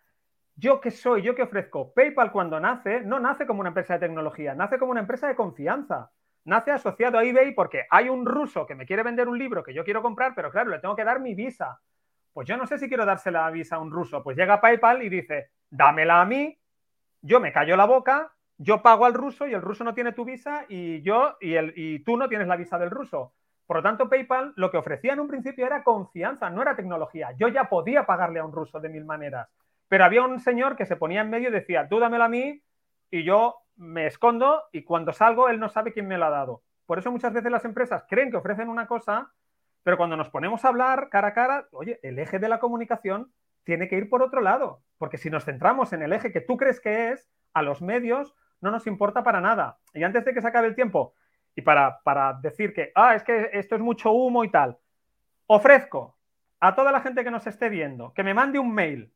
¿Yo 0.55 0.81
qué 0.81 0.89
soy? 0.89 1.21
¿Yo 1.21 1.35
qué 1.35 1.43
ofrezco? 1.43 1.93
PayPal 1.93 2.31
cuando 2.31 2.59
nace, 2.59 3.01
no 3.01 3.19
nace 3.19 3.45
como 3.45 3.59
una 3.59 3.69
empresa 3.69 3.93
de 3.93 4.07
tecnología, 4.07 4.55
nace 4.55 4.79
como 4.79 4.89
una 4.89 5.01
empresa 5.01 5.27
de 5.27 5.35
confianza. 5.35 6.09
Nace 6.47 6.71
asociado 6.71 7.17
a 7.17 7.25
eBay 7.25 7.53
porque 7.53 7.87
hay 7.89 8.07
un 8.07 8.25
ruso 8.25 8.65
que 8.65 8.73
me 8.73 8.85
quiere 8.85 9.03
vender 9.03 9.27
un 9.27 9.37
libro 9.37 9.61
que 9.61 9.73
yo 9.73 9.83
quiero 9.83 10.01
comprar, 10.01 10.33
pero 10.33 10.49
claro, 10.49 10.69
le 10.69 10.79
tengo 10.79 10.95
que 10.95 11.03
dar 11.03 11.19
mi 11.19 11.35
visa. 11.35 11.81
Pues 12.31 12.47
yo 12.47 12.55
no 12.55 12.65
sé 12.65 12.77
si 12.77 12.87
quiero 12.87 13.05
dársela 13.05 13.41
la 13.41 13.51
visa 13.51 13.75
a 13.75 13.79
un 13.79 13.91
ruso. 13.91 14.23
Pues 14.23 14.37
llega 14.37 14.61
PayPal 14.61 15.03
y 15.03 15.09
dice, 15.09 15.49
dámela 15.69 16.21
a 16.21 16.25
mí, 16.25 16.57
yo 17.21 17.41
me 17.41 17.51
callo 17.51 17.75
la 17.75 17.83
boca, 17.83 18.31
yo 18.57 18.81
pago 18.81 19.05
al 19.05 19.13
ruso 19.13 19.45
y 19.45 19.53
el 19.53 19.61
ruso 19.61 19.83
no 19.83 19.93
tiene 19.93 20.13
tu 20.13 20.23
visa 20.23 20.63
y 20.69 21.01
yo 21.01 21.35
y, 21.41 21.55
el, 21.55 21.73
y 21.75 21.99
tú 22.05 22.15
no 22.15 22.29
tienes 22.29 22.47
la 22.47 22.55
visa 22.55 22.79
del 22.79 22.91
ruso. 22.91 23.33
Por 23.65 23.75
lo 23.75 23.83
tanto, 23.83 24.07
PayPal 24.07 24.53
lo 24.55 24.71
que 24.71 24.77
ofrecía 24.77 25.11
en 25.11 25.19
un 25.19 25.27
principio 25.27 25.65
era 25.65 25.83
confianza, 25.83 26.49
no 26.49 26.61
era 26.61 26.77
tecnología. 26.77 27.33
Yo 27.37 27.49
ya 27.49 27.65
podía 27.65 28.05
pagarle 28.05 28.39
a 28.39 28.45
un 28.45 28.53
ruso 28.53 28.79
de 28.79 28.87
mil 28.87 29.03
maneras, 29.03 29.49
pero 29.89 30.05
había 30.05 30.23
un 30.23 30.39
señor 30.39 30.77
que 30.77 30.85
se 30.85 30.95
ponía 30.95 31.19
en 31.19 31.29
medio 31.29 31.49
y 31.49 31.51
decía, 31.51 31.89
tú 31.89 31.99
dámelo 31.99 32.23
a 32.23 32.29
mí 32.29 32.63
y 33.11 33.23
yo 33.25 33.57
me 33.77 34.07
escondo 34.07 34.63
y 34.71 34.83
cuando 34.83 35.13
salgo 35.13 35.49
él 35.49 35.59
no 35.59 35.69
sabe 35.69 35.93
quién 35.93 36.07
me 36.07 36.17
lo 36.17 36.25
ha 36.25 36.29
dado. 36.29 36.63
Por 36.85 36.99
eso 36.99 37.11
muchas 37.11 37.33
veces 37.33 37.51
las 37.51 37.65
empresas 37.65 38.05
creen 38.09 38.31
que 38.31 38.37
ofrecen 38.37 38.69
una 38.69 38.87
cosa, 38.87 39.31
pero 39.83 39.97
cuando 39.97 40.17
nos 40.17 40.29
ponemos 40.29 40.65
a 40.65 40.69
hablar 40.69 41.09
cara 41.09 41.29
a 41.29 41.33
cara, 41.33 41.67
oye, 41.71 41.99
el 42.03 42.19
eje 42.19 42.39
de 42.39 42.49
la 42.49 42.59
comunicación 42.59 43.31
tiene 43.63 43.87
que 43.87 43.97
ir 43.97 44.09
por 44.09 44.21
otro 44.21 44.41
lado, 44.41 44.81
porque 44.97 45.17
si 45.17 45.29
nos 45.29 45.45
centramos 45.45 45.93
en 45.93 46.01
el 46.01 46.13
eje 46.13 46.31
que 46.31 46.41
tú 46.41 46.57
crees 46.57 46.79
que 46.79 47.11
es, 47.11 47.29
a 47.53 47.61
los 47.61 47.81
medios 47.81 48.35
no 48.61 48.71
nos 48.71 48.87
importa 48.87 49.23
para 49.23 49.41
nada. 49.41 49.77
Y 49.93 50.03
antes 50.03 50.25
de 50.25 50.33
que 50.33 50.41
se 50.41 50.47
acabe 50.47 50.67
el 50.67 50.75
tiempo, 50.75 51.13
y 51.57 51.61
para, 51.61 51.99
decir 52.41 52.71
que, 52.73 52.91
ah, 52.95 53.15
es 53.15 53.23
que 53.23 53.49
esto 53.53 53.75
es 53.75 53.81
mucho 53.81 54.11
humo 54.11 54.43
y 54.43 54.51
tal, 54.51 54.77
ofrezco 55.47 56.15
a 56.59 56.75
toda 56.75 56.91
la 56.91 57.01
gente 57.01 57.23
que 57.23 57.31
nos 57.31 57.47
esté 57.47 57.69
viendo 57.69 58.13
que 58.13 58.23
me 58.23 58.33
mande 58.33 58.59
un 58.59 58.73
mail 58.73 59.11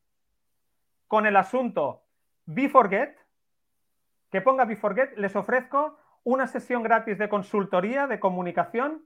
con 1.06 1.24
el 1.24 1.36
asunto 1.36 2.02
BeForget, 2.46 3.16
que 4.32 4.40
ponga 4.40 4.64
BeForget, 4.64 5.16
les 5.18 5.36
ofrezco 5.36 5.98
una 6.24 6.46
sesión 6.46 6.82
gratis 6.82 7.18
de 7.18 7.28
consultoría 7.28 8.06
de 8.06 8.18
comunicación 8.18 9.04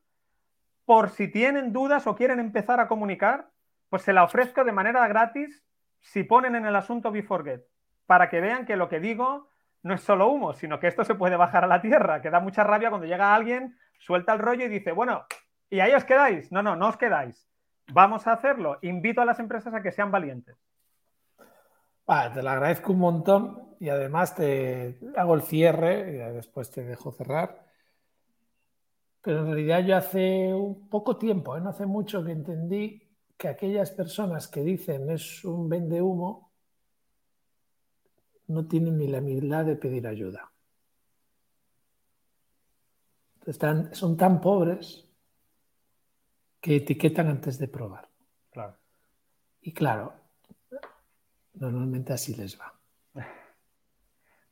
por 0.85 1.11
si 1.11 1.29
tienen 1.29 1.73
dudas 1.73 2.07
o 2.07 2.15
quieren 2.15 2.39
empezar 2.39 2.79
a 2.79 2.87
comunicar, 2.87 3.51
pues 3.91 4.03
se 4.03 4.13
la 4.13 4.23
ofrezco 4.23 4.63
de 4.63 4.71
manera 4.71 5.07
gratis 5.09 5.65
si 6.01 6.23
ponen 6.23 6.55
en 6.55 6.65
el 6.65 6.77
asunto 6.77 7.11
BeForget, 7.11 7.65
para 8.07 8.31
que 8.31 8.41
vean 8.41 8.65
que 8.65 8.77
lo 8.77 8.89
que 8.89 9.01
digo 9.01 9.51
no 9.83 9.95
es 9.95 10.01
solo 10.01 10.29
humo, 10.29 10.55
sino 10.55 10.79
que 10.79 10.87
esto 10.87 11.05
se 11.05 11.17
puede 11.17 11.37
bajar 11.37 11.65
a 11.65 11.69
la 11.69 11.83
tierra, 11.83 12.23
que 12.23 12.31
da 12.31 12.39
mucha 12.39 12.63
rabia 12.63 12.91
cuando 12.91 13.09
llega 13.09 13.35
alguien, 13.35 13.77
suelta 13.99 14.33
el 14.33 14.39
rollo 14.39 14.65
y 14.65 14.69
dice, 14.69 14.93
bueno, 14.93 15.27
¿y 15.69 15.81
ahí 15.81 15.93
os 15.93 16.05
quedáis? 16.05 16.53
No, 16.53 16.63
no, 16.63 16.77
no 16.77 16.89
os 16.89 16.97
quedáis. 16.97 17.49
Vamos 17.93 18.27
a 18.29 18.33
hacerlo. 18.33 18.79
Invito 18.83 19.21
a 19.21 19.25
las 19.25 19.41
empresas 19.41 19.75
a 19.75 19.83
que 19.83 19.93
sean 19.93 20.13
valientes. 20.13 20.57
Te 22.07 22.43
lo 22.43 22.51
agradezco 22.51 22.93
un 22.93 23.01
montón 23.01 23.77
y 23.81 23.89
además 23.89 24.35
te 24.35 24.99
hago 25.17 25.35
el 25.35 25.43
cierre 25.43 26.13
y 26.13 26.35
después 26.35 26.71
te 26.71 26.85
dejo 26.85 27.11
cerrar. 27.13 27.67
Pero 29.23 29.41
en 29.41 29.47
realidad 29.47 29.85
yo 29.85 29.97
hace 29.97 30.55
un 30.55 30.89
poco 30.89 31.17
tiempo, 31.17 31.57
¿eh? 31.57 31.61
no 31.61 31.71
hace 31.71 31.85
mucho 31.85 32.25
que 32.25 32.31
entendí 32.31 33.03
que 33.37 33.49
aquellas 33.49 33.91
personas 33.91 34.47
que 34.47 34.63
dicen 34.63 35.11
es 35.11 35.45
un 35.45 35.69
vende 35.69 36.01
humo, 36.01 36.53
no 38.47 38.69
tienen 38.69 38.97
ni 38.97 39.09
la 39.09 39.19
humildad 39.19 39.65
de 39.65 39.75
pedir 39.75 40.07
ayuda. 40.07 40.53
Están, 43.45 43.93
son 43.95 44.17
tan 44.17 44.41
pobres 44.41 45.05
que 46.61 46.77
etiquetan 46.77 47.29
antes 47.29 47.59
de 47.59 47.67
probar. 47.69 48.09
Claro. 48.51 48.77
Y 49.61 49.73
claro, 49.73 50.15
normalmente 51.57 52.13
así 52.13 52.35
les 52.35 52.59
va. 52.59 52.73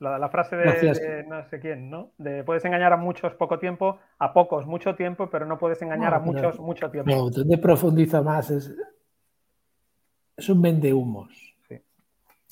La, 0.01 0.29
frase 0.29 0.57
de, 0.57 1.25
no 1.27 1.49
sé 1.49 1.61
quién, 1.61 1.89
¿no? 1.89 2.13
De 2.19 2.45
puedes 2.45 2.65
engañar 2.65 2.93
a 2.93 2.97
muchos 2.97 3.33
poco 3.35 3.59
tiempo, 3.59 3.99
a 4.19 4.35
pocos 4.35 4.67
mucho 4.67 4.95
tiempo, 4.97 5.31
pero 5.31 5.47
no 5.47 5.57
puedes 5.57 5.81
engañar 5.81 6.13
a 6.13 6.19
muchos 6.19 6.59
mucho 6.59 6.91
tiempo. 6.91 7.11
No, 7.11 7.31
donde 7.31 7.57
profundiza 7.57 8.21
más 8.21 8.51
es, 8.51 8.75
es 10.37 10.49
un 10.49 10.61
vendehumos. 10.61 11.33
Sí. 11.69 11.81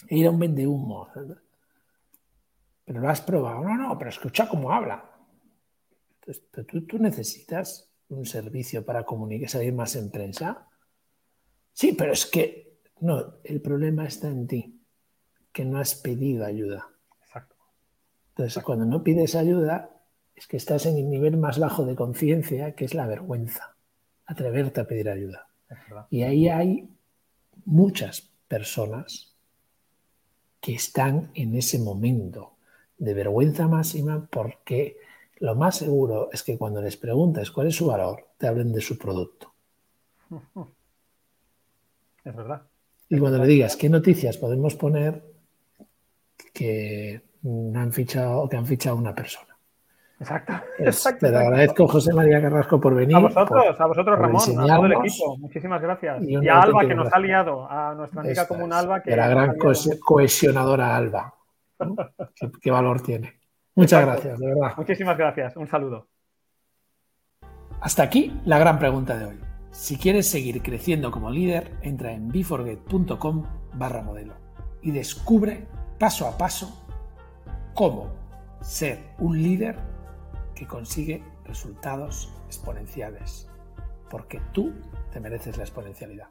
Ir 0.08 0.28
a 0.28 0.30
un 0.30 0.38
vendehumos. 0.38 1.08
Pero 2.84 3.00
lo 3.00 3.08
has 3.08 3.20
probado. 3.20 3.62
No, 3.62 3.76
no, 3.76 3.98
pero 3.98 4.08
escucha 4.08 4.48
cómo 4.48 4.72
habla. 4.72 5.04
tú, 6.66 6.86
tú 6.86 6.98
necesitas 6.98 7.92
un 8.08 8.24
servicio 8.24 8.84
para 8.84 9.04
comunicar, 9.04 9.50
salir 9.50 9.74
más 9.74 9.94
en 9.96 10.10
prensa. 10.10 10.68
Sí, 11.72 11.92
pero 11.92 12.12
es 12.12 12.24
que 12.24 12.71
no, 13.02 13.34
el 13.42 13.60
problema 13.60 14.06
está 14.06 14.28
en 14.28 14.46
ti, 14.46 14.80
que 15.52 15.64
no 15.64 15.78
has 15.78 15.96
pedido 15.96 16.46
ayuda. 16.46 16.88
Exacto. 17.20 17.56
Entonces, 18.28 18.62
cuando 18.62 18.84
no 18.84 19.02
pides 19.02 19.34
ayuda, 19.34 19.90
es 20.36 20.46
que 20.46 20.56
estás 20.56 20.86
en 20.86 20.96
el 20.96 21.10
nivel 21.10 21.36
más 21.36 21.58
bajo 21.58 21.84
de 21.84 21.96
conciencia, 21.96 22.76
que 22.76 22.84
es 22.84 22.94
la 22.94 23.08
vergüenza, 23.08 23.74
atreverte 24.24 24.80
a 24.80 24.86
pedir 24.86 25.08
ayuda. 25.08 25.48
Y 26.10 26.22
ahí 26.22 26.48
hay 26.48 26.88
muchas 27.64 28.30
personas 28.46 29.34
que 30.60 30.74
están 30.74 31.32
en 31.34 31.56
ese 31.56 31.80
momento 31.80 32.52
de 32.98 33.14
vergüenza 33.14 33.66
máxima 33.66 34.28
porque 34.30 34.96
lo 35.40 35.56
más 35.56 35.78
seguro 35.78 36.30
es 36.30 36.44
que 36.44 36.56
cuando 36.56 36.80
les 36.80 36.96
preguntes 36.96 37.50
cuál 37.50 37.66
es 37.66 37.74
su 37.74 37.86
valor, 37.86 38.28
te 38.38 38.46
hablen 38.46 38.72
de 38.72 38.80
su 38.80 38.96
producto. 38.96 39.52
Es 42.24 42.36
verdad. 42.36 42.62
Y 43.12 43.18
cuando 43.18 43.36
le 43.36 43.46
digas 43.46 43.76
qué 43.76 43.90
noticias 43.90 44.38
podemos 44.38 44.74
poner, 44.74 45.22
que 46.54 47.20
han 47.74 47.92
fichado, 47.92 48.48
que 48.48 48.56
han 48.56 48.64
fichado 48.64 48.96
una 48.96 49.14
persona. 49.14 49.54
Exacto. 50.18 50.54
Te 51.20 51.36
agradezco, 51.36 51.86
José 51.88 52.14
María 52.14 52.40
Carrasco, 52.40 52.80
por 52.80 52.94
venir. 52.94 53.14
A 53.14 53.20
vosotros, 53.20 53.78
a 53.78 53.86
vosotros, 53.86 54.18
Ramón, 54.18 54.40
a 54.58 54.76
todo 54.76 54.86
el 54.86 54.92
equipo. 54.92 55.36
Muchísimas 55.36 55.82
gracias. 55.82 56.22
Y, 56.22 56.48
a 56.48 56.62
Alba, 56.62 56.86
que 56.88 56.94
nos 56.94 57.12
ha 57.12 57.18
liado, 57.18 57.70
a 57.70 57.94
nuestra 57.94 58.22
amiga 58.22 58.48
común 58.48 58.72
Alba. 58.72 59.02
Que 59.02 59.14
la 59.14 59.28
gran 59.28 59.58
cohesionadora 60.00 60.96
Alba. 60.96 61.34
¿Qué, 62.62 62.70
valor 62.70 63.02
tiene? 63.02 63.40
Muchas 63.74 64.06
gracias, 64.06 64.38
de 64.38 64.46
verdad. 64.46 64.72
Muchísimas 64.78 65.18
gracias. 65.18 65.54
Un 65.58 65.66
saludo. 65.66 66.08
Hasta 67.82 68.04
aquí 68.04 68.40
la 68.46 68.58
gran 68.58 68.78
pregunta 68.78 69.18
de 69.18 69.26
hoy. 69.26 69.41
Si 69.72 69.96
quieres 69.96 70.28
seguir 70.28 70.62
creciendo 70.62 71.10
como 71.10 71.30
líder, 71.30 71.78
entra 71.80 72.12
en 72.12 72.28
beforget.com 72.28 73.44
barra 73.72 74.02
modelo 74.02 74.34
y 74.82 74.90
descubre 74.90 75.66
paso 75.98 76.28
a 76.28 76.36
paso 76.36 76.86
cómo 77.72 78.12
ser 78.60 79.14
un 79.18 79.42
líder 79.42 79.78
que 80.54 80.66
consigue 80.66 81.24
resultados 81.44 82.34
exponenciales. 82.46 83.48
Porque 84.10 84.42
tú 84.52 84.74
te 85.10 85.20
mereces 85.20 85.56
la 85.56 85.62
exponencialidad. 85.62 86.28